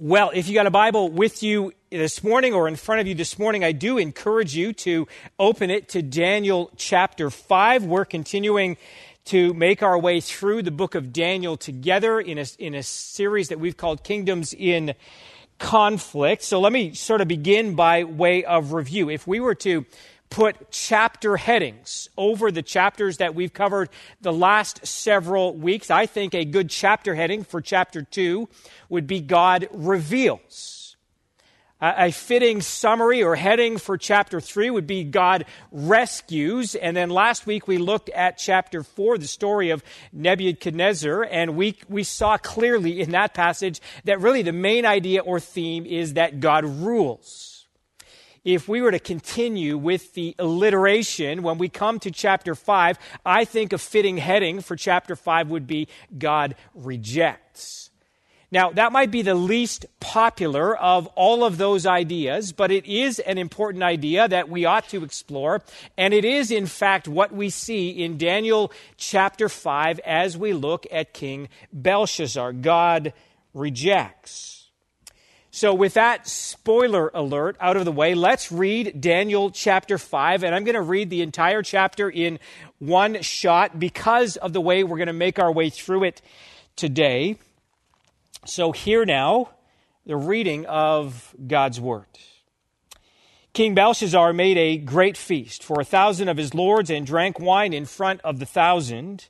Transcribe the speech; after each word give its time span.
Well, 0.00 0.30
if 0.32 0.46
you 0.46 0.54
got 0.54 0.66
a 0.66 0.70
Bible 0.70 1.08
with 1.08 1.42
you 1.42 1.72
this 1.90 2.22
morning 2.22 2.54
or 2.54 2.68
in 2.68 2.76
front 2.76 3.00
of 3.00 3.08
you 3.08 3.16
this 3.16 3.36
morning, 3.36 3.64
I 3.64 3.72
do 3.72 3.98
encourage 3.98 4.54
you 4.54 4.72
to 4.74 5.08
open 5.40 5.70
it 5.70 5.88
to 5.88 6.02
Daniel 6.02 6.70
chapter 6.76 7.30
5. 7.30 7.82
We're 7.84 8.04
continuing 8.04 8.76
to 9.24 9.52
make 9.54 9.82
our 9.82 9.98
way 9.98 10.20
through 10.20 10.62
the 10.62 10.70
book 10.70 10.94
of 10.94 11.12
Daniel 11.12 11.56
together 11.56 12.20
in 12.20 12.38
a, 12.38 12.44
in 12.60 12.76
a 12.76 12.84
series 12.84 13.48
that 13.48 13.58
we've 13.58 13.76
called 13.76 14.04
Kingdoms 14.04 14.54
in 14.56 14.94
Conflict. 15.58 16.44
So 16.44 16.60
let 16.60 16.72
me 16.72 16.94
sort 16.94 17.20
of 17.20 17.26
begin 17.26 17.74
by 17.74 18.04
way 18.04 18.44
of 18.44 18.74
review. 18.74 19.10
If 19.10 19.26
we 19.26 19.40
were 19.40 19.56
to 19.56 19.84
put 20.30 20.70
chapter 20.70 21.36
headings 21.36 22.08
over 22.16 22.50
the 22.50 22.62
chapters 22.62 23.18
that 23.18 23.34
we've 23.34 23.52
covered 23.52 23.88
the 24.20 24.32
last 24.32 24.86
several 24.86 25.54
weeks. 25.54 25.90
I 25.90 26.06
think 26.06 26.34
a 26.34 26.44
good 26.44 26.70
chapter 26.70 27.14
heading 27.14 27.44
for 27.44 27.60
chapter 27.60 28.02
2 28.02 28.48
would 28.88 29.06
be 29.06 29.20
God 29.20 29.68
reveals. 29.72 30.96
A 31.80 32.10
fitting 32.10 32.60
summary 32.60 33.22
or 33.22 33.36
heading 33.36 33.78
for 33.78 33.96
chapter 33.96 34.40
3 34.40 34.68
would 34.70 34.88
be 34.88 35.04
God 35.04 35.44
rescues. 35.70 36.74
And 36.74 36.96
then 36.96 37.08
last 37.08 37.46
week 37.46 37.68
we 37.68 37.78
looked 37.78 38.08
at 38.08 38.36
chapter 38.36 38.82
4, 38.82 39.18
the 39.18 39.28
story 39.28 39.70
of 39.70 39.84
Nebuchadnezzar, 40.12 41.22
and 41.22 41.54
we, 41.54 41.76
we 41.88 42.02
saw 42.02 42.36
clearly 42.36 43.00
in 43.00 43.12
that 43.12 43.32
passage 43.32 43.80
that 44.04 44.20
really 44.20 44.42
the 44.42 44.52
main 44.52 44.86
idea 44.86 45.20
or 45.20 45.38
theme 45.38 45.86
is 45.86 46.14
that 46.14 46.40
God 46.40 46.64
rules 46.64 47.57
if 48.54 48.66
we 48.66 48.80
were 48.80 48.90
to 48.90 48.98
continue 48.98 49.76
with 49.76 50.14
the 50.14 50.34
alliteration 50.38 51.42
when 51.42 51.58
we 51.58 51.68
come 51.68 51.98
to 52.00 52.10
chapter 52.10 52.54
5, 52.54 52.98
I 53.26 53.44
think 53.44 53.74
a 53.74 53.78
fitting 53.78 54.16
heading 54.16 54.62
for 54.62 54.74
chapter 54.74 55.14
5 55.14 55.50
would 55.50 55.66
be 55.66 55.86
God 56.16 56.54
rejects. 56.74 57.90
Now, 58.50 58.70
that 58.70 58.90
might 58.90 59.10
be 59.10 59.20
the 59.20 59.34
least 59.34 59.84
popular 60.00 60.74
of 60.74 61.06
all 61.08 61.44
of 61.44 61.58
those 61.58 61.84
ideas, 61.84 62.52
but 62.52 62.70
it 62.70 62.86
is 62.86 63.18
an 63.18 63.36
important 63.36 63.84
idea 63.84 64.26
that 64.26 64.48
we 64.48 64.64
ought 64.64 64.88
to 64.88 65.04
explore. 65.04 65.62
And 65.98 66.14
it 66.14 66.24
is, 66.24 66.50
in 66.50 66.64
fact, 66.64 67.06
what 67.06 67.30
we 67.30 67.50
see 67.50 67.90
in 67.90 68.16
Daniel 68.16 68.72
chapter 68.96 69.50
5 69.50 69.98
as 70.06 70.38
we 70.38 70.54
look 70.54 70.86
at 70.90 71.12
King 71.12 71.50
Belshazzar. 71.70 72.54
God 72.54 73.12
rejects. 73.52 74.57
So, 75.58 75.74
with 75.74 75.94
that 75.94 76.28
spoiler 76.28 77.10
alert 77.12 77.56
out 77.58 77.76
of 77.76 77.84
the 77.84 77.90
way, 77.90 78.14
let's 78.14 78.52
read 78.52 79.00
Daniel 79.00 79.50
chapter 79.50 79.98
5. 79.98 80.44
And 80.44 80.54
I'm 80.54 80.62
going 80.62 80.76
to 80.76 80.80
read 80.80 81.10
the 81.10 81.20
entire 81.20 81.62
chapter 81.62 82.08
in 82.08 82.38
one 82.78 83.22
shot 83.22 83.76
because 83.76 84.36
of 84.36 84.52
the 84.52 84.60
way 84.60 84.84
we're 84.84 84.98
going 84.98 85.08
to 85.08 85.12
make 85.12 85.40
our 85.40 85.50
way 85.50 85.68
through 85.68 86.04
it 86.04 86.22
today. 86.76 87.38
So, 88.46 88.70
here 88.70 89.04
now, 89.04 89.50
the 90.06 90.16
reading 90.16 90.64
of 90.66 91.34
God's 91.44 91.80
word. 91.80 92.06
King 93.52 93.74
Belshazzar 93.74 94.32
made 94.32 94.58
a 94.58 94.76
great 94.76 95.16
feast 95.16 95.64
for 95.64 95.80
a 95.80 95.84
thousand 95.84 96.28
of 96.28 96.36
his 96.36 96.54
lords 96.54 96.88
and 96.88 97.04
drank 97.04 97.40
wine 97.40 97.72
in 97.72 97.84
front 97.84 98.20
of 98.20 98.38
the 98.38 98.46
thousand. 98.46 99.26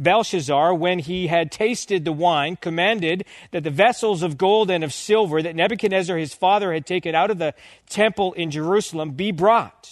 Belshazzar, 0.00 0.74
when 0.74 0.98
he 0.98 1.26
had 1.26 1.52
tasted 1.52 2.04
the 2.04 2.12
wine, 2.12 2.56
commanded 2.56 3.24
that 3.52 3.62
the 3.62 3.70
vessels 3.70 4.22
of 4.22 4.38
gold 4.38 4.70
and 4.70 4.82
of 4.82 4.92
silver 4.92 5.42
that 5.42 5.54
Nebuchadnezzar 5.54 6.16
his 6.16 6.34
father 6.34 6.72
had 6.72 6.86
taken 6.86 7.14
out 7.14 7.30
of 7.30 7.38
the 7.38 7.54
temple 7.88 8.32
in 8.32 8.50
Jerusalem 8.50 9.12
be 9.12 9.30
brought, 9.30 9.90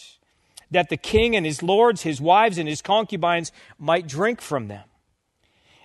that 0.71 0.89
the 0.89 0.97
king 0.97 1.37
and 1.37 1.45
his 1.45 1.63
lords, 1.63 2.03
his 2.03 2.21
wives, 2.21 2.59
and 2.59 2.69
his 2.69 2.83
concubines 2.83 3.53
might 3.79 4.09
drink 4.09 4.41
from 4.41 4.69
them. 4.69 4.88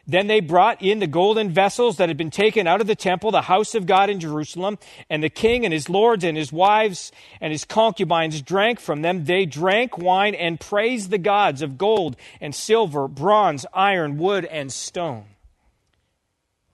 Then 0.05 0.27
they 0.27 0.41
brought 0.41 0.81
in 0.81 0.99
the 0.99 1.07
golden 1.07 1.51
vessels 1.51 1.95
that 1.97 2.09
had 2.09 2.17
been 2.17 2.29
taken 2.29 2.67
out 2.67 2.81
of 2.81 2.87
the 2.87 2.95
temple, 2.95 3.31
the 3.31 3.43
house 3.43 3.73
of 3.73 3.85
God 3.85 4.09
in 4.09 4.19
Jerusalem, 4.19 4.77
and 5.09 5.23
the 5.23 5.29
king 5.29 5.63
and 5.63 5.73
his 5.73 5.89
lords 5.89 6.25
and 6.25 6.35
his 6.35 6.51
wives 6.51 7.13
and 7.39 7.53
his 7.53 7.63
concubines 7.63 8.41
drank 8.41 8.81
from 8.81 9.01
them. 9.01 9.23
They 9.23 9.45
drank 9.45 9.97
wine 9.97 10.35
and 10.35 10.59
praised 10.59 11.09
the 11.09 11.17
gods 11.17 11.61
of 11.61 11.77
gold 11.77 12.17
and 12.41 12.53
silver, 12.53 13.07
bronze, 13.07 13.65
iron, 13.73 14.17
wood, 14.17 14.43
and 14.45 14.73
stone. 14.73 15.25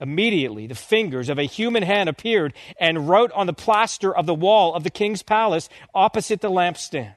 Immediately, 0.00 0.66
the 0.66 0.74
fingers 0.74 1.28
of 1.28 1.38
a 1.38 1.44
human 1.44 1.84
hand 1.84 2.08
appeared 2.08 2.52
and 2.80 3.08
wrote 3.08 3.30
on 3.32 3.46
the 3.46 3.52
plaster 3.52 4.16
of 4.16 4.26
the 4.26 4.34
wall 4.34 4.74
of 4.74 4.82
the 4.82 4.90
king's 4.90 5.22
palace 5.22 5.68
opposite 5.94 6.40
the 6.40 6.50
lampstand. 6.50 7.14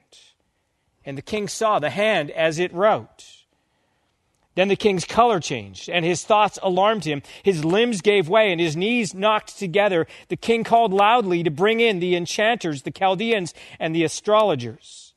And 1.06 1.18
the 1.18 1.23
king 1.23 1.47
saw 1.47 1.79
the 1.79 1.90
hand 1.90 2.29
as 2.29 2.59
it 2.59 2.73
wrote. 2.73 3.43
Then 4.56 4.68
the 4.68 4.75
king's 4.75 5.06
color 5.06 5.40
changed, 5.40 5.90
and 5.90 6.06
his 6.06 6.24
thoughts 6.24 6.59
alarmed 6.62 7.06
him. 7.06 7.24
His 7.41 7.66
limbs 7.66 8.02
gave 8.02 8.30
way, 8.30 8.52
and 8.52 8.62
his 8.62 8.78
knees 8.78 9.14
knocked 9.14 9.58
together. 9.58 10.06
The 10.28 10.36
king 10.36 10.64
called 10.64 10.94
loudly 10.94 11.41
to 11.44 11.50
bring 11.50 11.80
in 11.80 12.00
the 12.00 12.16
enchanters, 12.16 12.84
the 12.84 12.91
Chaldeans, 12.91 13.53
and 13.80 13.96
the 13.96 14.03
astrologers. 14.03 15.14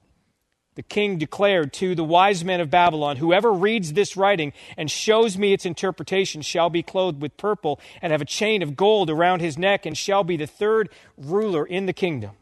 The 0.75 0.83
king 0.83 1.17
declared 1.17 1.73
to 1.75 1.95
the 1.95 2.05
wise 2.05 2.45
men 2.45 2.61
of 2.61 2.71
Babylon, 2.71 3.17
Whoever 3.17 3.51
reads 3.51 3.95
this 3.95 4.17
writing 4.17 4.53
and 4.77 4.91
shows 4.91 5.39
me 5.39 5.55
its 5.55 5.65
interpretation 5.65 6.43
shall 6.43 6.69
be 6.69 6.83
clothed 6.83 7.21
with 7.21 7.39
purple 7.39 7.81
and 8.03 8.13
have 8.13 8.21
a 8.21 8.27
chain 8.27 8.63
of 8.63 8.77
gold 8.77 9.09
around 9.09 9.41
his 9.41 9.57
neck 9.57 9.87
and 9.87 9.97
shall 9.97 10.23
be 10.23 10.37
the 10.37 10.47
third 10.47 10.91
ruler 11.17 11.65
in 11.65 11.87
the 11.87 11.95
kingdom. 11.95 12.33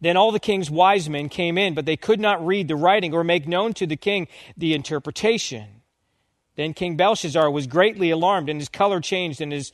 Then 0.00 0.16
all 0.16 0.30
the 0.30 0.40
king's 0.40 0.70
wise 0.70 1.08
men 1.08 1.28
came 1.28 1.58
in, 1.58 1.74
but 1.74 1.84
they 1.84 1.96
could 1.96 2.20
not 2.20 2.44
read 2.46 2.68
the 2.68 2.76
writing 2.76 3.12
or 3.12 3.24
make 3.24 3.48
known 3.48 3.74
to 3.74 3.86
the 3.86 3.96
king 3.96 4.28
the 4.56 4.74
interpretation. 4.74 5.66
Then 6.56 6.74
King 6.74 6.96
Belshazzar 6.96 7.50
was 7.50 7.66
greatly 7.66 8.10
alarmed, 8.10 8.48
and 8.48 8.60
his 8.60 8.68
color 8.68 9.00
changed, 9.00 9.40
and 9.40 9.52
his 9.52 9.72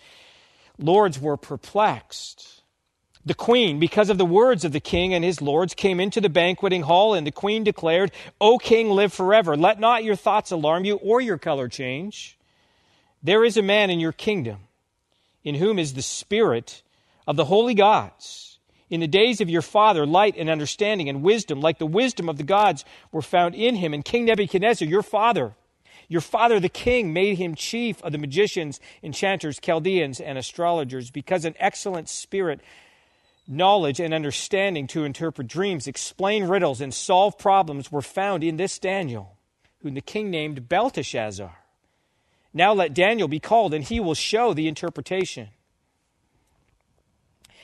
lords 0.79 1.21
were 1.21 1.37
perplexed. 1.37 2.63
The 3.27 3.35
queen, 3.35 3.79
because 3.79 4.11
of 4.11 4.19
the 4.19 4.27
words 4.27 4.67
of 4.67 4.73
the 4.73 4.81
king 4.81 5.15
and 5.15 5.25
his 5.25 5.41
lords, 5.41 5.73
came 5.73 5.99
into 5.99 6.21
the 6.21 6.29
banqueting 6.29 6.83
hall, 6.83 7.15
and 7.15 7.27
the 7.27 7.33
queen 7.33 7.65
declared, 7.65 8.13
O 8.39 8.59
king, 8.59 8.91
live 8.91 9.15
forever. 9.15 9.57
Let 9.57 9.81
not 9.81 10.05
your 10.05 10.17
thoughts 10.17 10.51
alarm 10.51 10.85
you 10.85 10.97
or 10.97 11.23
your 11.23 11.39
color 11.39 11.69
change. 11.69 12.39
There 13.23 13.45
is 13.45 13.57
a 13.57 13.63
man 13.63 13.89
in 13.89 13.99
your 13.99 14.13
kingdom 14.13 14.59
in 15.43 15.55
whom 15.55 15.79
is 15.79 15.95
the 15.95 16.03
spirit 16.03 16.83
of 17.27 17.37
the 17.37 17.47
holy 17.47 17.75
gods. 17.75 18.54
In 18.91 19.01
the 19.01 19.07
days 19.07 19.41
of 19.41 19.49
your 19.49 19.63
father, 19.63 20.05
light 20.05 20.37
and 20.37 20.51
understanding 20.51 21.09
and 21.09 21.23
wisdom, 21.23 21.61
like 21.61 21.79
the 21.79 21.87
wisdom 21.87 22.29
of 22.29 22.37
the 22.37 22.43
gods, 22.43 22.85
were 23.13 23.23
found 23.23 23.55
in 23.55 23.77
him. 23.77 23.95
And 23.95 24.05
King 24.05 24.27
Nebuchadnezzar, 24.27 24.87
your 24.87 25.03
father, 25.03 25.55
your 26.09 26.21
father 26.21 26.61
the 26.61 26.69
king, 26.69 27.13
made 27.13 27.39
him 27.39 27.55
chief 27.55 28.03
of 28.03 28.13
the 28.13 28.19
magicians, 28.19 28.81
enchanters, 29.03 29.59
Chaldeans, 29.59 30.21
and 30.21 30.37
astrologers, 30.37 31.11
because 31.11 31.45
an 31.45 31.55
excellent 31.59 32.09
spirit, 32.09 32.61
knowledge, 33.49 34.01
and 34.01 34.13
understanding 34.13 34.87
to 34.89 35.05
interpret 35.05 35.49
dreams, 35.49 35.87
explain 35.87 36.45
riddles, 36.45 36.81
and 36.81 36.93
solve 36.93 37.39
problems 37.39 37.91
were 37.91 38.03
found 38.03 38.45
in 38.45 38.59
this 38.59 38.79
Daniel, 38.79 39.39
whom 39.79 39.95
the 39.95 40.01
king 40.03 40.31
named 40.31 40.69
Belteshazzar. 40.69 41.57
Now 42.53 42.73
let 42.73 42.95
Daniel 42.95 43.29
be 43.29 43.41
called, 43.41 43.75
and 43.75 43.83
he 43.83 43.99
will 43.99 44.15
show 44.15 44.53
the 44.55 44.69
interpretation. 44.69 45.49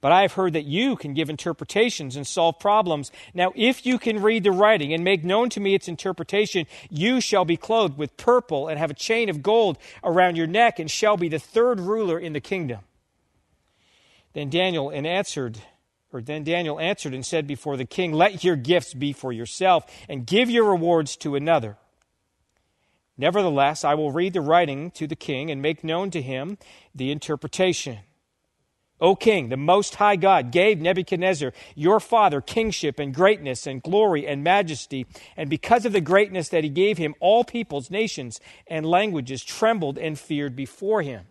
But 0.00 0.12
I 0.12 0.22
have 0.22 0.34
heard 0.34 0.52
that 0.52 0.64
you 0.64 0.94
can 0.94 1.12
give 1.12 1.28
interpretations 1.28 2.14
and 2.14 2.26
solve 2.26 2.60
problems. 2.60 3.10
Now, 3.34 3.52
if 3.56 3.84
you 3.84 3.98
can 3.98 4.22
read 4.22 4.44
the 4.44 4.52
writing 4.52 4.92
and 4.92 5.02
make 5.02 5.24
known 5.24 5.50
to 5.50 5.60
me 5.60 5.74
its 5.74 5.88
interpretation, 5.88 6.66
you 6.88 7.20
shall 7.20 7.44
be 7.44 7.56
clothed 7.56 7.98
with 7.98 8.16
purple 8.16 8.68
and 8.68 8.78
have 8.78 8.92
a 8.92 8.94
chain 8.94 9.28
of 9.28 9.42
gold 9.42 9.76
around 10.04 10.36
your 10.36 10.46
neck 10.46 10.78
and 10.78 10.88
shall 10.88 11.16
be 11.16 11.28
the 11.28 11.40
third 11.40 11.80
ruler 11.80 12.18
in 12.18 12.32
the 12.32 12.40
kingdom. 12.40 12.80
Then 14.34 14.50
Daniel 14.50 14.88
and 14.88 15.04
answered, 15.04 15.58
or 16.12 16.22
then 16.22 16.44
Daniel 16.44 16.78
answered 16.78 17.12
and 17.12 17.26
said 17.26 17.46
before 17.46 17.76
the 17.76 17.84
king, 17.84 18.12
Let 18.12 18.44
your 18.44 18.56
gifts 18.56 18.94
be 18.94 19.12
for 19.12 19.32
yourself 19.32 19.84
and 20.08 20.26
give 20.26 20.48
your 20.48 20.70
rewards 20.70 21.16
to 21.18 21.34
another. 21.34 21.76
Nevertheless, 23.16 23.84
I 23.84 23.94
will 23.94 24.12
read 24.12 24.32
the 24.32 24.40
writing 24.40 24.92
to 24.92 25.08
the 25.08 25.16
king 25.16 25.50
and 25.50 25.60
make 25.60 25.82
known 25.82 26.12
to 26.12 26.22
him 26.22 26.56
the 26.94 27.10
interpretation. 27.10 27.98
O 29.00 29.14
king, 29.14 29.48
the 29.48 29.56
most 29.56 29.94
high 29.96 30.16
God 30.16 30.50
gave 30.50 30.80
Nebuchadnezzar, 30.80 31.52
your 31.76 32.00
father, 32.00 32.40
kingship 32.40 32.98
and 32.98 33.14
greatness 33.14 33.66
and 33.66 33.82
glory 33.82 34.26
and 34.26 34.42
majesty. 34.42 35.06
And 35.36 35.48
because 35.48 35.84
of 35.84 35.92
the 35.92 36.00
greatness 36.00 36.48
that 36.48 36.64
he 36.64 36.70
gave 36.70 36.98
him, 36.98 37.14
all 37.20 37.44
peoples, 37.44 37.90
nations, 37.90 38.40
and 38.66 38.84
languages 38.84 39.44
trembled 39.44 39.98
and 39.98 40.18
feared 40.18 40.56
before 40.56 41.02
him. 41.02 41.26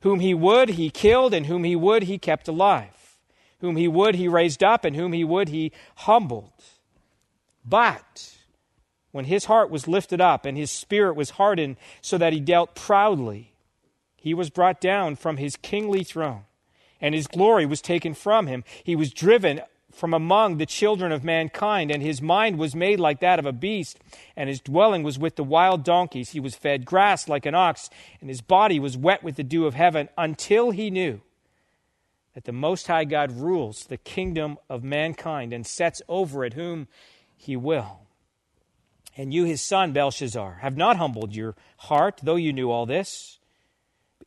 Whom 0.00 0.20
he 0.20 0.34
would, 0.34 0.70
he 0.70 0.90
killed, 0.90 1.34
and 1.34 1.46
whom 1.46 1.62
he 1.62 1.76
would, 1.76 2.04
he 2.04 2.18
kept 2.18 2.48
alive. 2.48 3.18
Whom 3.60 3.76
he 3.76 3.86
would, 3.86 4.16
he 4.16 4.26
raised 4.26 4.64
up, 4.64 4.84
and 4.84 4.96
whom 4.96 5.12
he 5.12 5.22
would, 5.22 5.50
he 5.50 5.72
humbled. 5.96 6.64
But 7.64 8.34
when 9.12 9.26
his 9.26 9.44
heart 9.44 9.70
was 9.70 9.86
lifted 9.86 10.20
up 10.20 10.44
and 10.44 10.56
his 10.56 10.70
spirit 10.70 11.14
was 11.14 11.30
hardened 11.30 11.76
so 12.00 12.16
that 12.18 12.32
he 12.32 12.40
dealt 12.40 12.74
proudly, 12.74 13.49
he 14.20 14.34
was 14.34 14.50
brought 14.50 14.80
down 14.80 15.16
from 15.16 15.38
his 15.38 15.56
kingly 15.56 16.04
throne, 16.04 16.42
and 17.00 17.14
his 17.14 17.26
glory 17.26 17.64
was 17.64 17.80
taken 17.80 18.12
from 18.12 18.46
him. 18.46 18.62
He 18.84 18.94
was 18.94 19.12
driven 19.12 19.62
from 19.92 20.14
among 20.14 20.58
the 20.58 20.66
children 20.66 21.10
of 21.10 21.24
mankind, 21.24 21.90
and 21.90 22.02
his 22.02 22.20
mind 22.20 22.58
was 22.58 22.74
made 22.74 23.00
like 23.00 23.20
that 23.20 23.38
of 23.38 23.46
a 23.46 23.52
beast, 23.52 23.98
and 24.36 24.48
his 24.48 24.60
dwelling 24.60 25.02
was 25.02 25.18
with 25.18 25.36
the 25.36 25.42
wild 25.42 25.82
donkeys. 25.82 26.30
He 26.30 26.38
was 26.38 26.54
fed 26.54 26.84
grass 26.84 27.28
like 27.28 27.46
an 27.46 27.54
ox, 27.54 27.88
and 28.20 28.28
his 28.28 28.42
body 28.42 28.78
was 28.78 28.96
wet 28.96 29.22
with 29.24 29.36
the 29.36 29.42
dew 29.42 29.66
of 29.66 29.74
heaven, 29.74 30.08
until 30.16 30.70
he 30.70 30.90
knew 30.90 31.22
that 32.34 32.44
the 32.44 32.52
Most 32.52 32.86
High 32.86 33.04
God 33.04 33.32
rules 33.32 33.84
the 33.84 33.96
kingdom 33.96 34.58
of 34.68 34.84
mankind 34.84 35.52
and 35.52 35.66
sets 35.66 36.00
over 36.08 36.44
it 36.44 36.52
whom 36.52 36.86
he 37.36 37.56
will. 37.56 38.00
And 39.16 39.34
you, 39.34 39.44
his 39.44 39.60
son, 39.60 39.92
Belshazzar, 39.92 40.58
have 40.60 40.76
not 40.76 40.98
humbled 40.98 41.34
your 41.34 41.56
heart, 41.78 42.20
though 42.22 42.36
you 42.36 42.52
knew 42.52 42.70
all 42.70 42.86
this. 42.86 43.39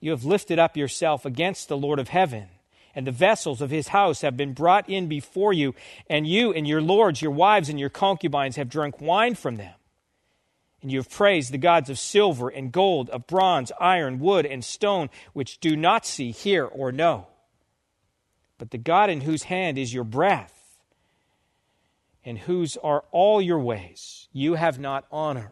You 0.04 0.12
have 0.12 0.26
lifted 0.26 0.60
up 0.60 0.76
yourself 0.76 1.26
against 1.26 1.70
the 1.70 1.78
Lord 1.78 1.98
of 1.98 2.10
heaven 2.10 2.50
and 2.94 3.08
the 3.08 3.12
vessels 3.12 3.62
of 3.62 3.70
his 3.70 3.88
house 3.88 4.20
have 4.20 4.36
been 4.36 4.52
brought 4.52 4.90
in 4.90 5.08
before 5.08 5.54
you, 5.54 5.74
and 6.10 6.28
you 6.28 6.52
and 6.52 6.68
your 6.68 6.82
lords, 6.82 7.22
your 7.22 7.32
wives, 7.32 7.70
and 7.70 7.80
your 7.80 7.90
concubines 7.90 8.58
have 8.58 8.68
drunk 8.68 9.00
wine 9.00 9.34
from 9.34 9.56
them. 9.56 9.74
And 10.82 10.92
you 10.92 11.00
have 11.00 11.10
praised 11.10 11.54
the 11.54 11.58
gods 11.58 11.90
of 11.90 11.98
silver 11.98 12.50
and 12.50 12.70
gold, 12.70 13.10
of 13.12 13.28
bronze, 13.28 13.72
iron, 13.80 14.20
wood, 14.20 14.46
and 14.46 14.62
stone, 14.62 15.10
which 15.32 15.62
do 15.62 15.74
not 15.78 16.06
see, 16.06 16.32
hear, 16.32 16.66
or 16.66 16.92
know. 16.92 17.28
But 18.58 18.72
the 18.72 18.78
God 18.78 19.10
in 19.10 19.22
whose 19.22 19.44
hand 19.44 19.78
is 19.78 19.94
your 19.94 20.04
breath, 20.04 20.82
and 22.26 22.40
whose 22.40 22.76
are 22.76 23.06
all 23.12 23.42
your 23.42 23.60
ways, 23.60 24.28
you 24.34 24.56
have 24.56 24.80
not 24.80 25.06
honored. 25.14 25.52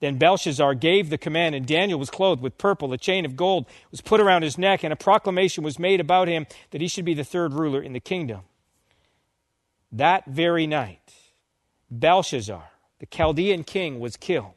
Then 0.00 0.16
Belshazzar 0.16 0.74
gave 0.74 1.10
the 1.10 1.18
command, 1.18 1.54
and 1.54 1.66
Daniel 1.66 1.98
was 1.98 2.10
clothed 2.10 2.40
with 2.40 2.58
purple. 2.58 2.92
A 2.92 2.98
chain 2.98 3.24
of 3.24 3.36
gold 3.36 3.66
was 3.90 4.00
put 4.00 4.20
around 4.20 4.42
his 4.42 4.56
neck, 4.56 4.84
and 4.84 4.92
a 4.92 4.96
proclamation 4.96 5.64
was 5.64 5.78
made 5.78 6.00
about 6.00 6.28
him 6.28 6.46
that 6.70 6.80
he 6.80 6.88
should 6.88 7.04
be 7.04 7.14
the 7.14 7.24
third 7.24 7.52
ruler 7.52 7.82
in 7.82 7.92
the 7.92 8.00
kingdom. 8.00 8.42
That 9.90 10.26
very 10.26 10.66
night, 10.66 11.12
Belshazzar, 11.90 12.70
the 13.00 13.06
Chaldean 13.06 13.64
king, 13.64 13.98
was 13.98 14.16
killed, 14.16 14.52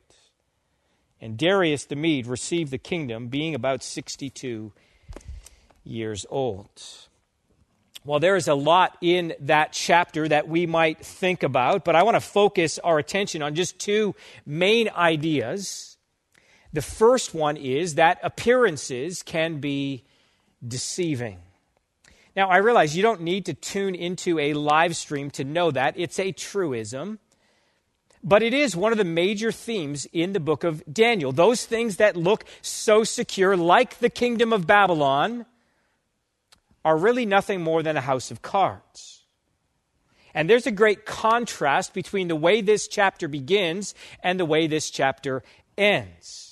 and 1.19 1.37
Darius 1.37 1.85
the 1.85 1.95
Mede 1.95 2.27
received 2.27 2.71
the 2.71 2.77
kingdom, 2.77 3.27
being 3.27 3.55
about 3.55 3.83
62 3.83 4.73
years 5.83 6.25
old. 6.29 6.69
Well, 8.03 8.19
there 8.19 8.35
is 8.35 8.47
a 8.47 8.55
lot 8.55 8.97
in 9.01 9.35
that 9.41 9.73
chapter 9.73 10.27
that 10.27 10.47
we 10.47 10.65
might 10.65 11.05
think 11.05 11.43
about, 11.43 11.85
but 11.85 11.95
I 11.95 12.01
want 12.01 12.15
to 12.15 12.21
focus 12.21 12.79
our 12.79 12.97
attention 12.97 13.43
on 13.43 13.53
just 13.53 13.77
two 13.77 14.15
main 14.43 14.89
ideas. 14.89 15.97
The 16.73 16.81
first 16.81 17.35
one 17.35 17.57
is 17.57 17.95
that 17.95 18.19
appearances 18.23 19.21
can 19.21 19.59
be 19.59 20.03
deceiving. 20.67 21.39
Now, 22.35 22.49
I 22.49 22.57
realize 22.57 22.95
you 22.95 23.03
don't 23.03 23.21
need 23.21 23.45
to 23.45 23.53
tune 23.53 23.93
into 23.93 24.39
a 24.39 24.53
live 24.53 24.95
stream 24.95 25.29
to 25.31 25.43
know 25.43 25.69
that. 25.69 25.93
It's 25.95 26.17
a 26.17 26.31
truism. 26.31 27.19
But 28.23 28.41
it 28.41 28.53
is 28.53 28.75
one 28.75 28.91
of 28.91 28.97
the 28.97 29.03
major 29.03 29.51
themes 29.51 30.07
in 30.13 30.33
the 30.33 30.39
book 30.39 30.63
of 30.63 30.83
Daniel. 30.91 31.31
Those 31.31 31.65
things 31.65 31.97
that 31.97 32.15
look 32.15 32.45
so 32.61 33.03
secure, 33.03 33.57
like 33.57 33.99
the 33.99 34.09
kingdom 34.09 34.53
of 34.53 34.65
Babylon, 34.65 35.45
are 36.83 36.97
really 36.97 37.25
nothing 37.25 37.61
more 37.61 37.83
than 37.83 37.97
a 37.97 38.01
house 38.01 38.31
of 38.31 38.41
cards. 38.41 39.23
And 40.33 40.49
there's 40.49 40.67
a 40.67 40.71
great 40.71 41.05
contrast 41.05 41.93
between 41.93 42.27
the 42.27 42.35
way 42.35 42.61
this 42.61 42.87
chapter 42.87 43.27
begins 43.27 43.93
and 44.23 44.39
the 44.39 44.45
way 44.45 44.67
this 44.67 44.89
chapter 44.89 45.43
ends. 45.77 46.51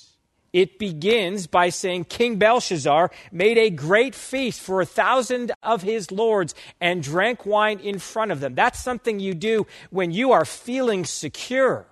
It 0.52 0.78
begins 0.78 1.46
by 1.46 1.68
saying 1.68 2.04
King 2.04 2.36
Belshazzar 2.36 3.10
made 3.30 3.56
a 3.56 3.70
great 3.70 4.14
feast 4.16 4.60
for 4.60 4.80
a 4.80 4.86
thousand 4.86 5.52
of 5.62 5.82
his 5.82 6.10
lords 6.10 6.54
and 6.80 7.02
drank 7.02 7.46
wine 7.46 7.78
in 7.78 8.00
front 8.00 8.32
of 8.32 8.40
them. 8.40 8.56
That's 8.56 8.80
something 8.80 9.20
you 9.20 9.34
do 9.34 9.66
when 9.90 10.10
you 10.10 10.32
are 10.32 10.44
feeling 10.44 11.04
secure. 11.04 11.86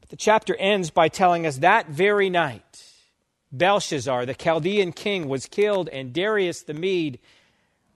But 0.00 0.10
the 0.10 0.16
chapter 0.16 0.54
ends 0.56 0.90
by 0.90 1.08
telling 1.08 1.46
us 1.46 1.58
that 1.58 1.88
very 1.88 2.28
night, 2.28 2.84
Belshazzar, 3.52 4.26
the 4.26 4.34
Chaldean 4.34 4.92
king, 4.92 5.28
was 5.28 5.46
killed, 5.46 5.88
and 5.88 6.12
Darius 6.12 6.62
the 6.62 6.74
Mede 6.74 7.18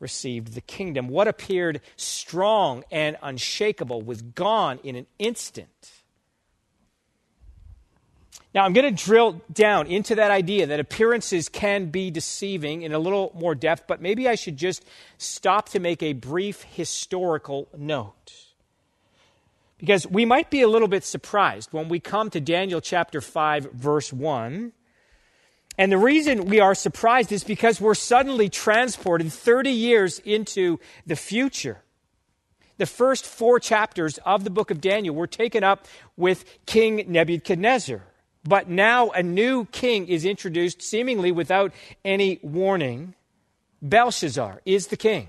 received 0.00 0.54
the 0.54 0.60
kingdom. 0.60 1.08
What 1.08 1.28
appeared 1.28 1.80
strong 1.96 2.84
and 2.90 3.16
unshakable 3.22 4.02
was 4.02 4.22
gone 4.22 4.80
in 4.82 4.96
an 4.96 5.06
instant. 5.18 5.92
Now, 8.54 8.64
I'm 8.64 8.74
going 8.74 8.94
to 8.94 9.04
drill 9.04 9.40
down 9.50 9.86
into 9.86 10.14
that 10.16 10.30
idea 10.30 10.66
that 10.66 10.78
appearances 10.78 11.48
can 11.48 11.86
be 11.86 12.10
deceiving 12.10 12.82
in 12.82 12.92
a 12.92 12.98
little 12.98 13.32
more 13.34 13.54
depth, 13.54 13.84
but 13.86 14.02
maybe 14.02 14.28
I 14.28 14.34
should 14.34 14.58
just 14.58 14.84
stop 15.16 15.70
to 15.70 15.80
make 15.80 16.02
a 16.02 16.12
brief 16.12 16.62
historical 16.62 17.68
note. 17.76 18.34
Because 19.78 20.06
we 20.06 20.26
might 20.26 20.50
be 20.50 20.60
a 20.60 20.68
little 20.68 20.86
bit 20.86 21.02
surprised 21.02 21.72
when 21.72 21.88
we 21.88 21.98
come 21.98 22.28
to 22.30 22.40
Daniel 22.40 22.80
chapter 22.80 23.20
5, 23.20 23.72
verse 23.72 24.12
1 24.12 24.72
and 25.78 25.90
the 25.90 25.98
reason 25.98 26.46
we 26.46 26.60
are 26.60 26.74
surprised 26.74 27.32
is 27.32 27.44
because 27.44 27.80
we're 27.80 27.94
suddenly 27.94 28.48
transported 28.48 29.32
30 29.32 29.70
years 29.70 30.18
into 30.20 30.78
the 31.06 31.16
future. 31.16 31.82
The 32.76 32.86
first 32.86 33.26
four 33.26 33.60
chapters 33.60 34.18
of 34.18 34.44
the 34.44 34.50
book 34.50 34.70
of 34.70 34.80
Daniel 34.80 35.14
were 35.14 35.26
taken 35.26 35.64
up 35.64 35.86
with 36.16 36.44
King 36.66 37.04
Nebuchadnezzar. 37.08 38.02
But 38.44 38.68
now 38.68 39.10
a 39.10 39.22
new 39.22 39.66
king 39.66 40.08
is 40.08 40.24
introduced, 40.24 40.82
seemingly 40.82 41.30
without 41.30 41.72
any 42.04 42.40
warning. 42.42 43.14
Belshazzar 43.80 44.60
is 44.64 44.88
the 44.88 44.96
king. 44.96 45.28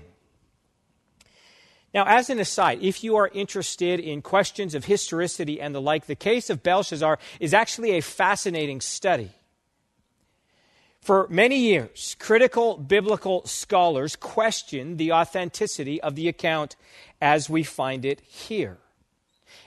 Now, 1.94 2.04
as 2.06 2.28
an 2.28 2.40
aside, 2.40 2.80
if 2.82 3.04
you 3.04 3.14
are 3.16 3.30
interested 3.32 4.00
in 4.00 4.20
questions 4.20 4.74
of 4.74 4.86
historicity 4.86 5.60
and 5.60 5.72
the 5.72 5.80
like, 5.80 6.06
the 6.06 6.16
case 6.16 6.50
of 6.50 6.64
Belshazzar 6.64 7.20
is 7.38 7.54
actually 7.54 7.92
a 7.92 8.00
fascinating 8.00 8.80
study. 8.80 9.30
For 11.04 11.28
many 11.28 11.58
years, 11.58 12.16
critical 12.18 12.78
biblical 12.78 13.44
scholars 13.44 14.16
questioned 14.16 14.96
the 14.96 15.12
authenticity 15.12 16.00
of 16.00 16.14
the 16.14 16.28
account 16.28 16.76
as 17.20 17.50
we 17.50 17.62
find 17.62 18.06
it 18.06 18.20
here. 18.20 18.78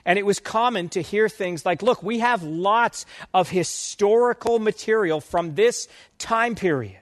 And 0.04 0.18
it 0.18 0.26
was 0.26 0.40
common 0.40 0.90
to 0.90 1.04
hear 1.04 1.30
things 1.30 1.64
like, 1.64 1.84
look, 1.84 2.02
we 2.02 2.20
have 2.20 2.42
lots 2.42 3.06
of 3.36 3.52
historical 3.52 4.58
material 4.58 5.22
from 5.22 5.54
this 5.54 5.88
time 6.18 6.56
period, 6.56 6.98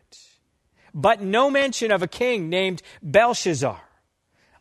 but 0.94 1.22
no 1.22 1.50
mention 1.50 1.90
of 1.90 2.04
a 2.04 2.08
king 2.08 2.50
named 2.50 2.82
Belshazzar 3.02 3.80